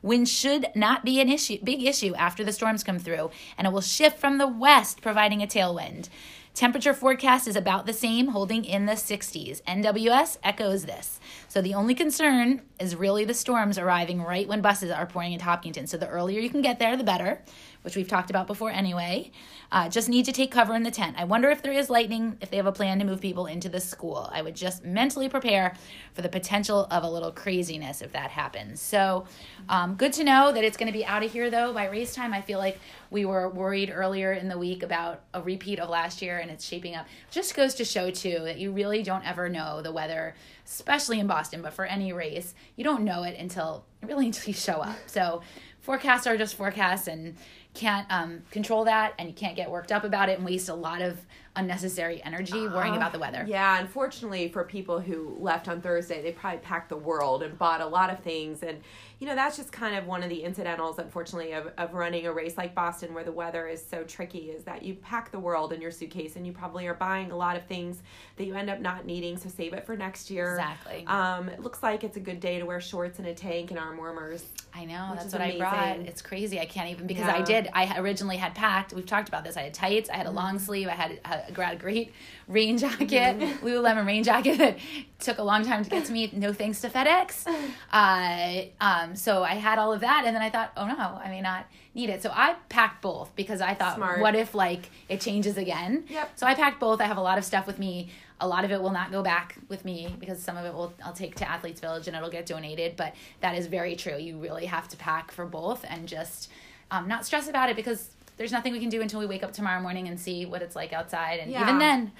Wind 0.00 0.26
should 0.26 0.68
not 0.74 1.04
be 1.04 1.20
an 1.20 1.28
issue, 1.28 1.58
big 1.62 1.82
issue 1.82 2.14
after 2.14 2.42
the 2.42 2.52
storms 2.52 2.82
come 2.82 2.98
through, 2.98 3.30
and 3.58 3.66
it 3.66 3.74
will 3.74 3.82
shift 3.82 4.18
from 4.18 4.38
the 4.38 4.48
west, 4.48 5.02
providing 5.02 5.42
a 5.42 5.46
tailwind. 5.46 6.08
Temperature 6.54 6.94
forecast 6.94 7.46
is 7.46 7.56
about 7.56 7.86
the 7.86 7.92
same, 7.92 8.28
holding 8.28 8.64
in 8.64 8.86
the 8.86 8.92
60s. 8.92 9.62
NWS 9.62 10.38
echoes 10.42 10.84
this. 10.84 11.20
So 11.48 11.62
the 11.62 11.74
only 11.74 11.94
concern 11.94 12.62
is 12.78 12.96
really 12.96 13.24
the 13.24 13.34
storms 13.34 13.78
arriving 13.78 14.20
right 14.20 14.48
when 14.48 14.60
buses 14.60 14.90
are 14.90 15.06
pouring 15.06 15.32
into 15.32 15.44
Hopkinton. 15.44 15.86
So 15.86 15.96
the 15.96 16.08
earlier 16.08 16.40
you 16.40 16.50
can 16.50 16.60
get 16.60 16.78
there, 16.78 16.96
the 16.96 17.04
better, 17.04 17.42
which 17.82 17.96
we've 17.96 18.08
talked 18.08 18.30
about 18.30 18.46
before 18.46 18.70
anyway. 18.70 19.30
Uh, 19.72 19.88
just 19.88 20.08
need 20.08 20.24
to 20.24 20.32
take 20.32 20.50
cover 20.50 20.74
in 20.74 20.82
the 20.82 20.90
tent. 20.90 21.16
I 21.18 21.24
wonder 21.24 21.48
if 21.50 21.62
there 21.62 21.72
is 21.72 21.88
lightning, 21.88 22.36
if 22.40 22.50
they 22.50 22.56
have 22.56 22.66
a 22.66 22.72
plan 22.72 22.98
to 22.98 23.04
move 23.04 23.20
people 23.20 23.46
into 23.46 23.68
the 23.68 23.80
school. 23.80 24.28
I 24.32 24.42
would 24.42 24.56
just 24.56 24.84
mentally 24.84 25.28
prepare 25.28 25.76
for 26.12 26.22
the 26.22 26.28
potential 26.28 26.86
of 26.90 27.04
a 27.04 27.08
little 27.08 27.30
craziness 27.30 28.02
if 28.02 28.12
that 28.12 28.30
happens. 28.30 28.80
So 28.80 29.26
um, 29.68 29.94
good 29.94 30.12
to 30.14 30.24
know 30.24 30.52
that 30.52 30.64
it's 30.64 30.76
going 30.76 30.88
to 30.88 30.96
be 30.96 31.04
out 31.04 31.22
of 31.22 31.32
here 31.32 31.50
though 31.50 31.72
by 31.72 31.86
race 31.88 32.14
time. 32.14 32.34
I 32.34 32.40
feel 32.40 32.58
like 32.58 32.78
we 33.10 33.24
were 33.24 33.48
worried 33.48 33.90
earlier 33.92 34.32
in 34.32 34.48
the 34.48 34.56
week 34.56 34.82
about 34.82 35.22
a 35.34 35.42
repeat 35.42 35.80
of 35.80 35.88
last 35.88 36.22
year 36.22 36.38
and 36.38 36.50
it's 36.50 36.64
shaping 36.64 36.94
up. 36.94 37.06
Just 37.30 37.54
goes 37.54 37.74
to 37.74 37.84
show 37.84 38.10
too 38.10 38.38
that 38.44 38.58
you 38.58 38.70
really 38.70 39.02
don't 39.02 39.26
ever 39.26 39.48
know 39.48 39.82
the 39.82 39.92
weather, 39.92 40.34
especially 40.64 41.18
in 41.18 41.26
Boston, 41.26 41.60
but 41.60 41.72
for 41.72 41.84
any 41.84 42.12
race, 42.12 42.54
you 42.76 42.84
don't 42.84 43.02
know 43.02 43.24
it 43.24 43.36
until 43.38 43.84
really 44.02 44.26
until 44.26 44.48
you 44.48 44.54
show 44.54 44.80
up. 44.80 44.96
So 45.06 45.42
forecasts 45.80 46.26
are 46.26 46.36
just 46.36 46.54
forecasts 46.54 47.08
and 47.08 47.36
can't 47.74 48.06
um, 48.10 48.42
control 48.50 48.84
that 48.84 49.14
and 49.18 49.28
you 49.28 49.34
can't 49.34 49.56
get 49.56 49.70
worked 49.70 49.92
up 49.92 50.04
about 50.04 50.28
it 50.28 50.38
and 50.38 50.44
waste 50.46 50.68
a 50.68 50.74
lot 50.74 51.02
of 51.02 51.18
unnecessary 51.56 52.22
energy 52.22 52.68
worrying 52.68 52.96
about 52.96 53.12
the 53.12 53.18
weather. 53.18 53.44
Yeah, 53.46 53.80
unfortunately 53.80 54.48
for 54.48 54.64
people 54.64 55.00
who 55.00 55.36
left 55.40 55.68
on 55.68 55.80
Thursday, 55.80 56.22
they 56.22 56.32
probably 56.32 56.60
packed 56.60 56.88
the 56.88 56.96
world 56.96 57.42
and 57.42 57.58
bought 57.58 57.80
a 57.80 57.86
lot 57.86 58.08
of 58.10 58.20
things. 58.20 58.62
And, 58.62 58.80
you 59.18 59.26
know, 59.26 59.34
that's 59.34 59.56
just 59.56 59.72
kind 59.72 59.96
of 59.96 60.06
one 60.06 60.22
of 60.22 60.28
the 60.30 60.42
incidentals, 60.42 60.98
unfortunately, 60.98 61.52
of, 61.52 61.70
of 61.76 61.92
running 61.92 62.26
a 62.26 62.32
race 62.32 62.56
like 62.56 62.74
Boston 62.74 63.12
where 63.14 63.24
the 63.24 63.32
weather 63.32 63.66
is 63.66 63.84
so 63.84 64.04
tricky 64.04 64.50
is 64.50 64.62
that 64.64 64.82
you 64.82 64.94
pack 64.94 65.30
the 65.32 65.38
world 65.40 65.72
in 65.72 65.80
your 65.80 65.90
suitcase 65.90 66.36
and 66.36 66.46
you 66.46 66.52
probably 66.52 66.86
are 66.86 66.94
buying 66.94 67.30
a 67.32 67.36
lot 67.36 67.56
of 67.56 67.64
things 67.66 68.00
that 68.36 68.44
you 68.44 68.54
end 68.54 68.70
up 68.70 68.80
not 68.80 69.04
needing. 69.04 69.36
So 69.36 69.48
save 69.48 69.72
it 69.72 69.84
for 69.84 69.96
next 69.96 70.30
year. 70.30 70.52
Exactly. 70.52 71.04
Um, 71.06 71.48
it 71.48 71.60
looks 71.60 71.82
like 71.82 72.04
it's 72.04 72.16
a 72.16 72.20
good 72.20 72.38
day 72.38 72.60
to 72.60 72.64
wear 72.64 72.80
shorts 72.80 73.18
and 73.18 73.26
a 73.26 73.34
tank 73.34 73.70
and 73.70 73.78
arm 73.78 73.96
warmers. 73.96 74.44
I 74.72 74.84
know 74.84 75.12
that's 75.16 75.32
what 75.32 75.42
I 75.42 75.58
brought. 75.58 75.98
It's 76.06 76.22
crazy. 76.22 76.60
I 76.60 76.64
can't 76.64 76.90
even 76.90 77.08
because 77.08 77.26
Yeah. 77.26 77.36
I 77.36 77.42
did. 77.42 77.68
I 77.72 77.98
originally 77.98 78.36
had 78.36 78.54
packed. 78.54 78.92
We've 78.92 79.04
talked 79.04 79.28
about 79.28 79.42
this. 79.42 79.56
I 79.56 79.62
had 79.62 79.74
tights. 79.74 80.08
I 80.08 80.16
had 80.16 80.26
a 80.26 80.30
long 80.30 80.60
sleeve. 80.60 80.86
I 80.86 80.92
had 80.92 81.18
a, 81.24 81.39
a 81.48 81.52
gra- 81.52 81.76
great 81.76 82.12
rain 82.48 82.78
jacket, 82.78 83.38
Lululemon 83.62 84.06
rain 84.06 84.22
jacket 84.24 84.58
that 84.58 84.78
took 85.18 85.38
a 85.38 85.42
long 85.42 85.64
time 85.64 85.84
to 85.84 85.90
get 85.90 86.04
to 86.06 86.12
me. 86.12 86.30
No 86.32 86.52
thanks 86.52 86.80
to 86.82 86.88
FedEx. 86.88 87.46
Uh, 87.92 88.62
um, 88.80 89.16
so 89.16 89.42
I 89.42 89.54
had 89.54 89.78
all 89.78 89.92
of 89.92 90.00
that, 90.00 90.22
and 90.24 90.34
then 90.34 90.42
I 90.42 90.48
thought, 90.50 90.72
oh 90.76 90.86
no, 90.86 90.94
I 90.96 91.28
may 91.28 91.40
not 91.40 91.66
need 91.94 92.08
it. 92.08 92.22
So 92.22 92.30
I 92.32 92.54
packed 92.68 93.02
both 93.02 93.34
because 93.34 93.60
I 93.60 93.74
thought, 93.74 93.96
Smart. 93.96 94.20
what 94.20 94.36
if 94.36 94.54
like 94.54 94.90
it 95.08 95.20
changes 95.20 95.56
again? 95.56 96.04
Yep. 96.08 96.30
So 96.36 96.46
I 96.46 96.54
packed 96.54 96.78
both. 96.78 97.00
I 97.00 97.04
have 97.04 97.16
a 97.16 97.22
lot 97.22 97.36
of 97.38 97.44
stuff 97.44 97.66
with 97.66 97.78
me. 97.78 98.10
A 98.40 98.46
lot 98.46 98.64
of 98.64 98.70
it 98.70 98.80
will 98.80 98.92
not 98.92 99.10
go 99.10 99.22
back 99.22 99.56
with 99.68 99.84
me 99.84 100.14
because 100.18 100.40
some 100.40 100.56
of 100.56 100.64
it 100.64 100.72
will 100.72 100.92
I'll 101.04 101.12
take 101.12 101.34
to 101.36 101.50
Athletes 101.50 101.80
Village 101.80 102.06
and 102.06 102.16
it'll 102.16 102.30
get 102.30 102.46
donated. 102.46 102.96
But 102.96 103.14
that 103.40 103.58
is 103.58 103.66
very 103.66 103.96
true. 103.96 104.16
You 104.16 104.38
really 104.38 104.66
have 104.66 104.88
to 104.88 104.96
pack 104.96 105.32
for 105.32 105.44
both 105.44 105.84
and 105.88 106.06
just 106.06 106.48
um, 106.90 107.08
not 107.08 107.26
stress 107.26 107.48
about 107.48 107.70
it 107.70 107.76
because 107.76 108.10
there's 108.40 108.52
nothing 108.52 108.72
we 108.72 108.80
can 108.80 108.88
do 108.88 109.02
until 109.02 109.20
we 109.20 109.26
wake 109.26 109.42
up 109.42 109.52
tomorrow 109.52 109.82
morning 109.82 110.08
and 110.08 110.18
see 110.18 110.46
what 110.46 110.62
it's 110.62 110.74
like 110.74 110.94
outside. 110.94 111.40
And 111.40 111.52
Yeah. 111.52 111.60
even 111.62 111.78
then, 111.78 112.12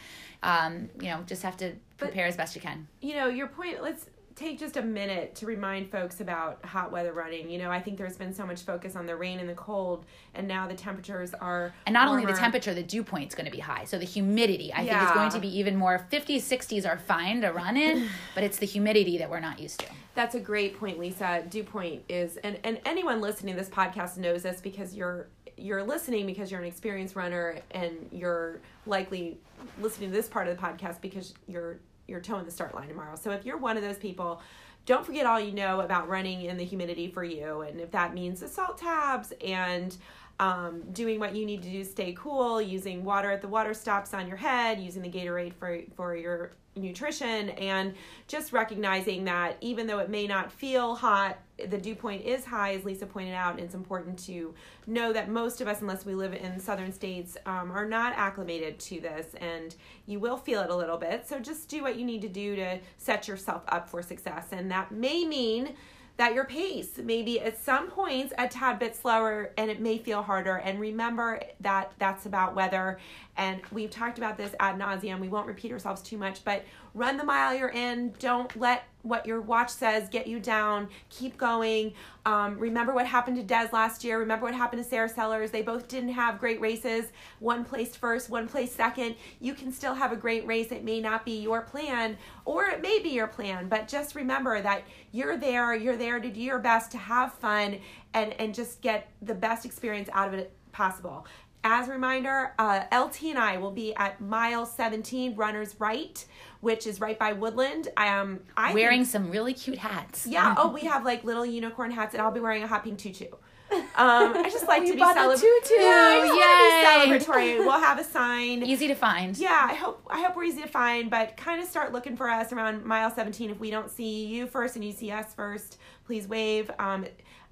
um, 0.43 0.91
you 1.01 1.09
know, 1.09 1.23
just 1.27 1.43
have 1.43 1.57
to 1.57 1.73
prepare 1.97 2.27
as 2.27 2.37
best 2.37 2.55
you 2.55 2.61
can. 2.61 2.87
you 3.01 3.15
know 3.15 3.27
your 3.29 3.47
point 3.47 3.83
let's 3.83 4.07
take 4.37 4.59
just 4.59 4.77
a 4.79 4.83
minute 4.83 5.35
to 5.35 5.45
remind 5.47 5.91
folks 5.91 6.21
about 6.21 6.65
hot 6.65 6.91
weather 6.91 7.13
running 7.13 7.51
you 7.51 7.59
know 7.59 7.71
i 7.71 7.79
think 7.79 7.99
there's 7.99 8.17
been 8.17 8.33
so 8.33 8.47
much 8.47 8.63
focus 8.63 8.97
on 8.97 9.05
the 9.05 9.15
rain 9.15 9.39
and 9.39 9.47
the 9.51 9.55
cold 9.55 10.07
and 10.35 10.49
now 10.49 10.67
the 10.67 10.75
temperatures 10.75 11.35
are 11.35 11.75
And 11.87 11.93
not 11.93 12.09
only 12.09 12.25
the 12.25 12.33
temperature, 12.33 12.73
the 12.73 12.83
dew 12.83 13.03
point's 13.05 13.35
going 13.35 13.45
to 13.45 13.51
be 13.51 13.59
high. 13.61 13.85
So 13.85 13.99
the 13.99 14.07
humidity, 14.07 14.73
I 14.73 14.87
think, 14.87 15.03
is 15.03 15.11
going 15.11 15.31
to 15.31 15.41
be 15.41 15.59
even 15.59 15.77
more. 15.77 16.07
50s, 16.11 16.37
60s 16.43 16.89
are 16.89 16.97
fine 16.97 17.41
to 17.43 17.49
run 17.51 17.77
in, 17.77 18.09
but 18.35 18.43
it's 18.45 18.57
the 18.59 18.67
humidity 18.67 19.19
that 19.19 19.29
we're 19.29 19.41
not 19.41 19.59
used 19.59 19.81
to. 19.81 19.87
that's 20.15 20.35
a 20.35 20.41
great 20.41 20.79
point 20.81 20.99
lisa 20.99 21.43
dew 21.51 21.63
point 21.65 22.03
is 22.09 22.37
and, 22.39 22.59
and 22.65 22.81
anyone 22.87 23.21
listening 23.21 23.55
to 23.55 23.61
this 23.61 23.69
podcast 23.71 24.17
knows 24.17 24.43
this 24.45 24.61
because 24.63 24.95
you're 24.95 25.27
you're 25.61 25.83
listening 25.83 26.27
because 26.27 26.51
you're 26.51 26.61
an 26.61 26.67
experienced 26.67 27.17
runner 27.17 27.59
and 27.73 28.09
you're 28.11 28.61
likely 28.87 29.39
listening 29.81 30.11
to 30.11 30.17
this 30.17 30.29
part 30.29 30.49
of 30.49 30.57
the 30.57 30.63
podcast 30.63 31.01
because 31.01 31.35
you're 31.47 31.79
you're 32.09 32.21
towing 32.21 32.45
the 32.45 32.51
start 32.51 32.75
line 32.75 32.89
tomorrow. 32.89 33.15
So 33.15 33.31
if 33.31 33.47
you're 33.47 33.59
one 33.59 33.77
of 33.77 33.83
those 33.83 33.99
people 33.99 34.43
don't 34.87 35.05
forget 35.05 35.27
all 35.27 35.39
you 35.39 35.53
know 35.53 35.81
about 35.81 36.09
running 36.09 36.43
in 36.43 36.57
the 36.57 36.65
humidity 36.65 37.09
for 37.09 37.23
you. 37.23 37.61
And 37.61 37.81
if 37.81 37.91
that 37.91 38.15
means 38.15 38.41
the 38.41 38.49
salt 38.49 38.79
tabs 38.79 39.33
and 39.45 39.97
um, 40.41 40.83
doing 40.93 41.21
what 41.21 41.37
you 41.37 41.45
need 41.45 41.63
to 41.63 41.69
do 41.69 41.85
stay 41.85 42.15
cool 42.17 42.63
using 42.63 43.05
water 43.05 43.31
at 43.31 43.43
the 43.43 43.49
water 43.49 43.75
stops 43.75 44.15
on 44.15 44.27
your 44.27 44.39
head 44.39 44.81
using 44.81 45.03
the 45.03 45.11
gatorade 45.11 45.53
for 45.55 45.81
for 45.95 46.17
your 46.17 46.53
nutrition 46.77 47.51
and 47.51 47.95
just 48.27 48.53
recognizing 48.53 49.25
that 49.25 49.59
even 49.61 49.87
though 49.87 49.99
it 49.99 50.09
may 50.09 50.27
not 50.27 50.51
feel 50.51 50.95
hot 50.95 51.37
the 51.69 51.79
dew 51.79 51.95
point 51.95 52.25
is 52.25 52.45
high 52.45 52.75
as 52.75 52.85
lisa 52.85 53.07
pointed 53.07 53.35
out 53.35 53.53
and 53.55 53.61
it's 53.61 53.75
important 53.75 54.19
to 54.19 54.55
know 54.87 55.13
that 55.13 55.29
most 55.29 55.61
of 55.61 55.69
us 55.69 55.81
unless 55.81 56.05
we 56.05 56.15
live 56.15 56.35
in 56.35 56.59
southern 56.59 56.93
states 56.93 57.37
um, 57.47 57.71
are 57.71 57.87
not 57.87 58.13
acclimated 58.17 58.79
to 58.79 59.01
this 59.01 59.35
and 59.41 59.75
you 60.07 60.19
will 60.19 60.37
feel 60.37 60.61
it 60.61 60.71
a 60.71 60.77
little 60.77 60.97
bit. 60.97 61.29
So 61.29 61.39
just 61.39 61.69
do 61.69 61.83
what 61.83 61.97
you 61.97 62.05
need 62.05 62.23
to 62.23 62.29
do 62.29 62.57
to 62.57 62.79
set 62.99 63.29
yourself 63.29 63.63
up 63.69 63.89
for 63.89 64.03
success 64.03 64.49
and 64.53 64.71
that 64.71 64.93
may 64.93 65.25
mean 65.25 65.75
that 66.21 66.35
your 66.35 66.45
pace 66.45 66.99
may 66.99 67.23
be 67.23 67.41
at 67.41 67.59
some 67.59 67.89
points 67.89 68.35
a 68.37 68.47
tad 68.47 68.79
bit 68.79 68.95
slower 68.95 69.53
and 69.57 69.71
it 69.71 69.81
may 69.81 69.97
feel 69.97 70.21
harder. 70.21 70.57
And 70.57 70.79
remember 70.79 71.41
that 71.61 71.93
that's 71.99 72.27
about 72.27 72.55
weather 72.55 72.99
and 73.39 73.63
we've 73.73 73.89
talked 73.89 74.19
about 74.19 74.37
this 74.37 74.55
ad 74.61 74.79
nauseum 74.79 75.19
we 75.19 75.29
won't 75.29 75.47
repeat 75.47 75.73
ourselves 75.73 76.03
too 76.03 76.19
much 76.19 76.45
but 76.45 76.65
run 76.95 77.17
the 77.17 77.25
mile 77.25 77.55
you're 77.55 77.69
in 77.69 78.15
don't 78.19 78.55
let 78.59 78.85
what 79.03 79.27
your 79.27 79.41
watch 79.41 79.71
says, 79.71 80.09
get 80.09 80.27
you 80.27 80.39
down, 80.39 80.89
keep 81.09 81.37
going. 81.39 81.95
Um, 82.27 82.59
remember 82.59 82.93
what 82.93 83.07
happened 83.07 83.37
to 83.39 83.43
Des 83.43 83.69
last 83.73 84.05
year. 84.05 84.19
Remember 84.19 84.45
what 84.45 84.55
happened 84.55 84.83
to 84.83 84.89
Sarah 84.89 85.09
Sellers. 85.09 85.51
They 85.51 85.63
both 85.63 85.89
didn't 85.89 86.11
have 86.11 86.39
great 86.39 86.61
races. 86.61 87.07
One 87.39 87.65
placed 87.65 87.97
first, 87.97 88.29
one 88.29 88.47
placed 88.47 88.77
second. 88.77 89.17
You 89.41 89.55
can 89.55 89.73
still 89.73 89.95
have 89.95 90.13
a 90.13 90.17
great 90.17 90.47
race. 90.47 90.71
It 90.71 90.85
may 90.85 91.01
not 91.01 91.25
be 91.25 91.41
your 91.41 91.63
plan, 91.63 92.19
or 92.45 92.67
it 92.67 92.83
may 92.83 92.99
be 92.99 93.11
your 93.11 93.29
plan, 93.29 93.69
but 93.69 93.89
just 93.89 94.15
remember 94.15 94.61
that 94.61 94.83
you're 95.13 95.39
there. 95.39 95.75
You're 95.75 95.97
there 95.97 96.21
to 96.21 96.29
do 96.29 96.41
your 96.41 96.59
best, 96.59 96.91
to 96.93 96.99
have 96.99 97.33
fun, 97.33 97.79
and, 98.13 98.35
and 98.35 98.55
just 98.55 98.83
get 98.83 99.11
the 99.23 99.35
best 99.35 99.65
experience 99.65 100.11
out 100.13 100.29
of 100.29 100.35
it 100.35 100.53
possible. 100.73 101.27
As 101.63 101.89
a 101.89 101.93
reminder, 101.93 102.53
uh, 102.59 102.85
LT 102.91 103.25
and 103.25 103.39
I 103.39 103.59
will 103.59 103.71
be 103.71 103.95
at 103.97 104.19
mile 104.21 104.65
17, 104.65 105.37
Runners 105.37 105.77
Right, 105.79 106.25
which 106.61 106.87
is 106.87 107.01
right 107.01 107.19
by 107.19 107.35
Woodland. 107.35 107.89
Um, 107.99 108.41
I 108.57 108.73
Wearing 108.73 109.01
think- 109.01 109.09
some 109.09 109.31
really 109.31 109.53
cute 109.53 109.77
hats. 109.79 110.27
yeah. 110.27 110.55
Oh, 110.57 110.69
we 110.73 110.81
have 110.87 111.05
like 111.05 111.23
little 111.23 111.45
unicorn 111.45 111.91
hats, 111.91 112.15
and 112.15 112.23
I'll 112.23 112.31
be 112.33 112.41
wearing 112.41 112.63
a 112.63 112.67
hot 112.67 112.85
pink 112.85 112.99
tutu. 112.99 113.27
Um, 113.73 113.79
I 113.97 114.49
just 114.51 114.67
like 114.69 114.83
Oh, 114.83 114.87
to 114.87 114.95
be 114.95 115.01
a. 115.03 115.05
Yeah, 115.05 115.13
I 115.13 116.23
Yay. 116.23 116.29
just 116.29 116.39
want 116.39 117.03
to 117.05 117.19
be 117.19 117.25
celebratory. 117.33 117.59
We'll 117.67 117.79
have 117.79 117.99
a 118.01 118.05
sign. 118.05 118.63
Easy 118.65 118.89
to 118.89 118.95
find. 118.95 119.37
Yeah, 119.39 119.69
I 119.71 119.75
hope 119.75 120.03
I 120.11 120.23
hope 120.23 120.35
we're 120.37 120.45
easy 120.45 120.63
to 120.63 120.67
find, 120.69 121.11
but 121.11 121.37
kind 121.37 121.63
of 121.63 121.69
start 121.69 121.93
looking 121.93 122.17
for 122.17 122.29
us 122.31 122.53
around 122.53 122.85
mile 122.87 123.15
17. 123.15 123.51
If 123.51 123.61
we 123.61 123.71
don't 123.71 123.91
see 123.91 124.25
you 124.27 124.47
first 124.47 124.77
and 124.77 124.85
you 124.85 124.93
see 124.93 125.11
us 125.13 125.35
first, 125.35 125.79
please 126.07 126.27
wave. 126.27 126.71
Um, 126.81 127.05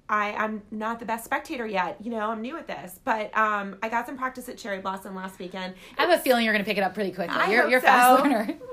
I, 0.09 0.33
I'm 0.33 0.63
not 0.71 0.99
the 0.99 1.05
best 1.05 1.23
spectator 1.23 1.67
yet. 1.67 1.97
You 2.01 2.09
know, 2.09 2.31
I'm 2.31 2.41
new 2.41 2.57
at 2.57 2.67
this, 2.67 2.99
but 3.03 3.35
um, 3.37 3.77
I 3.83 3.89
got 3.89 4.07
some 4.07 4.17
practice 4.17 4.49
at 4.49 4.57
Cherry 4.57 4.79
Blossom 4.79 5.15
last 5.15 5.37
weekend. 5.37 5.75
I 5.97 6.05
have 6.05 6.19
a 6.19 6.21
feeling 6.21 6.43
you're 6.43 6.53
going 6.53 6.65
to 6.65 6.69
pick 6.69 6.77
it 6.79 6.83
up 6.83 6.95
pretty 6.95 7.11
quickly. 7.11 7.35
I 7.35 7.51
you're 7.51 7.69
you're 7.69 7.79
a 7.79 7.81
fast 7.81 8.23
learner. 8.23 8.57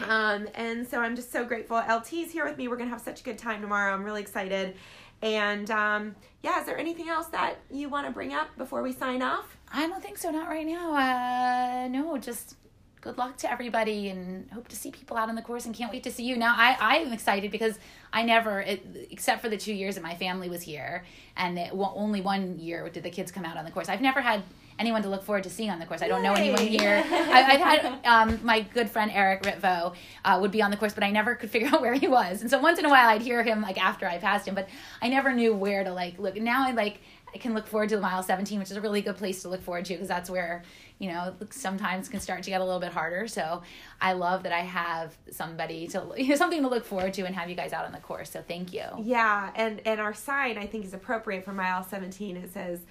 Um, 0.00 0.48
and 0.54 0.86
so 0.86 1.00
I'm 1.00 1.16
just 1.16 1.32
so 1.32 1.44
grateful. 1.44 1.76
LT's 1.76 2.30
here 2.30 2.44
with 2.44 2.58
me. 2.58 2.68
We're 2.68 2.76
gonna 2.76 2.90
have 2.90 3.00
such 3.00 3.20
a 3.20 3.24
good 3.24 3.38
time 3.38 3.60
tomorrow. 3.60 3.94
I'm 3.94 4.04
really 4.04 4.20
excited. 4.20 4.74
And 5.22 5.70
um, 5.70 6.16
yeah, 6.42 6.60
is 6.60 6.66
there 6.66 6.76
anything 6.76 7.08
else 7.08 7.28
that 7.28 7.58
you 7.70 7.88
want 7.88 8.06
to 8.06 8.12
bring 8.12 8.34
up 8.34 8.48
before 8.58 8.82
we 8.82 8.92
sign 8.92 9.22
off? 9.22 9.56
I 9.72 9.86
don't 9.86 10.02
think 10.02 10.18
so. 10.18 10.30
Not 10.30 10.48
right 10.48 10.66
now. 10.66 10.94
Uh, 10.94 11.88
no, 11.88 12.18
just 12.18 12.56
good 13.02 13.18
luck 13.18 13.36
to 13.36 13.50
everybody 13.50 14.08
and 14.08 14.48
hope 14.52 14.68
to 14.68 14.76
see 14.76 14.92
people 14.92 15.16
out 15.16 15.28
on 15.28 15.34
the 15.34 15.42
course 15.42 15.66
and 15.66 15.74
can't 15.74 15.92
wait 15.92 16.04
to 16.04 16.10
see 16.10 16.22
you. 16.22 16.36
Now, 16.36 16.54
I, 16.56 16.76
I 16.80 16.96
am 16.98 17.12
excited 17.12 17.50
because 17.50 17.78
I 18.12 18.22
never, 18.22 18.60
it, 18.60 19.08
except 19.10 19.42
for 19.42 19.48
the 19.48 19.56
two 19.56 19.74
years 19.74 19.96
that 19.96 20.02
my 20.02 20.14
family 20.14 20.48
was 20.48 20.62
here, 20.62 21.04
and 21.36 21.58
it, 21.58 21.74
well, 21.74 21.92
only 21.96 22.20
one 22.20 22.60
year 22.60 22.88
did 22.88 23.02
the 23.02 23.10
kids 23.10 23.32
come 23.32 23.44
out 23.44 23.56
on 23.56 23.64
the 23.64 23.72
course. 23.72 23.88
I've 23.88 24.00
never 24.00 24.20
had 24.20 24.44
anyone 24.78 25.02
to 25.02 25.08
look 25.08 25.24
forward 25.24 25.42
to 25.42 25.50
seeing 25.50 25.68
on 25.68 25.80
the 25.80 25.86
course. 25.86 26.00
I 26.00 26.06
don't 26.06 26.22
know 26.22 26.34
anyone 26.34 26.64
here. 26.64 27.02
I, 27.10 27.42
I've 27.42 27.60
had 27.60 27.98
um, 28.04 28.38
my 28.44 28.60
good 28.60 28.88
friend 28.88 29.10
Eric 29.12 29.42
Ritvo 29.42 29.94
uh, 30.24 30.38
would 30.40 30.52
be 30.52 30.62
on 30.62 30.70
the 30.70 30.76
course, 30.76 30.94
but 30.94 31.02
I 31.02 31.10
never 31.10 31.34
could 31.34 31.50
figure 31.54 31.68
out 31.68 31.82
where 31.82 31.94
he 31.94 32.06
was. 32.06 32.40
And 32.40 32.48
so 32.48 32.58
once 32.60 32.78
in 32.78 32.84
a 32.84 32.88
while 32.88 33.08
I'd 33.08 33.22
hear 33.22 33.42
him 33.42 33.62
like 33.62 33.82
after 33.82 34.06
I 34.06 34.18
passed 34.18 34.46
him, 34.46 34.54
but 34.54 34.68
I 35.00 35.08
never 35.08 35.32
knew 35.32 35.52
where 35.54 35.82
to 35.82 35.92
like 35.92 36.20
look. 36.20 36.36
Now 36.36 36.68
I 36.68 36.70
like 36.70 36.98
I 37.34 37.38
can 37.38 37.54
look 37.54 37.66
forward 37.66 37.88
to 37.88 37.96
the 37.96 38.02
mile 38.02 38.22
17, 38.22 38.58
which 38.58 38.70
is 38.70 38.76
a 38.76 38.80
really 38.80 39.00
good 39.00 39.16
place 39.16 39.42
to 39.42 39.48
look 39.48 39.62
forward 39.62 39.86
to 39.86 39.94
because 39.94 40.08
that's 40.08 40.28
where 40.28 40.62
you 41.02 41.08
know 41.08 41.34
sometimes 41.50 42.08
can 42.08 42.20
start 42.20 42.44
to 42.44 42.50
get 42.50 42.60
a 42.60 42.64
little 42.64 42.78
bit 42.78 42.92
harder. 42.92 43.26
So 43.26 43.62
I 44.00 44.12
love 44.12 44.44
that 44.44 44.52
I 44.52 44.60
have 44.60 45.18
somebody 45.32 45.88
to 45.88 46.12
you 46.16 46.28
know, 46.28 46.36
something 46.36 46.62
to 46.62 46.68
look 46.68 46.84
forward 46.84 47.12
to 47.14 47.22
and 47.22 47.34
have 47.34 47.50
you 47.50 47.56
guys 47.56 47.72
out 47.72 47.84
on 47.84 47.90
the 47.90 47.98
course. 47.98 48.30
So 48.30 48.40
thank 48.46 48.72
you. 48.72 48.84
Yeah, 49.02 49.50
and 49.56 49.82
and 49.84 50.00
our 50.00 50.14
sign 50.14 50.56
I 50.58 50.66
think 50.66 50.84
is 50.84 50.94
appropriate 50.94 51.44
for 51.44 51.52
mile 51.52 51.82
17. 51.82 52.36
It 52.36 52.52
says, 52.52 52.82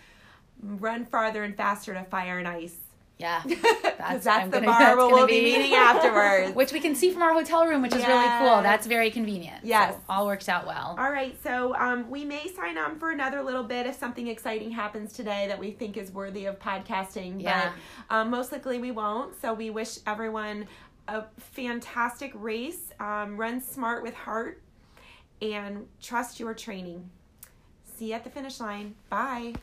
"Run 0.62 1.06
farther 1.06 1.46
and 1.46 1.56
faster 1.56 1.94
to 1.94 2.04
fire 2.04 2.38
and 2.38 2.50
ice." 2.50 2.76
Yeah, 3.22 3.42
that's, 3.98 4.28
I'm 4.28 4.50
the 4.50 4.58
gonna- 4.60 4.68
bar 4.68 4.80
that's 4.80 4.98
we'll 4.98 5.28
be 5.28 5.40
be- 5.40 5.58
meeting 5.58 5.74
afterwards. 5.76 6.56
which 6.56 6.72
we 6.74 6.80
can 6.80 6.96
see 6.96 7.12
from 7.12 7.22
our 7.22 7.34
hotel 7.34 7.66
room, 7.68 7.82
which 7.82 7.94
is 7.96 8.06
really 8.06 8.28
cool. 8.40 8.62
That's 8.62 8.88
very 8.88 9.12
convenient. 9.12 9.64
Yes. 9.64 9.94
So 9.94 10.02
all 10.10 10.26
works 10.26 10.50
out 10.50 10.66
well. 10.66 10.96
All 11.00 11.12
right, 11.12 11.38
so 11.44 11.76
um, 11.76 12.10
we 12.10 12.26
may 12.26 12.48
sign 12.48 12.78
on 12.78 12.98
for 13.00 13.12
another 13.12 13.42
little 13.42 13.64
bit 13.64 13.86
if 13.86 13.96
something 13.98 14.28
exciting 14.28 14.72
happens 14.72 15.14
today 15.14 15.46
that 15.48 15.60
we 15.60 15.72
think 15.72 15.98
is 15.98 16.12
worthy 16.12 16.46
of 16.46 16.60
podcasting. 16.60 17.42
Yeah. 17.42 17.72
But 18.10 18.16
um, 18.16 18.30
most 18.30 18.52
likely 18.52 18.78
we 18.80 18.92
won't. 18.92 19.40
So 19.40 19.54
we 19.54 19.70
wish 19.70 20.00
everyone 20.08 20.68
a 21.08 21.24
fantastic 21.38 22.32
race. 22.36 22.92
Um, 23.00 23.38
run 23.38 23.62
smart 23.62 24.02
with 24.04 24.14
heart 24.14 24.62
and 25.42 25.88
trust 26.02 26.40
your 26.40 26.54
training. 26.54 27.10
See 27.98 28.08
you 28.10 28.14
at 28.14 28.24
the 28.24 28.30
finish 28.30 28.60
line. 28.60 28.96
Bye. 29.10 29.54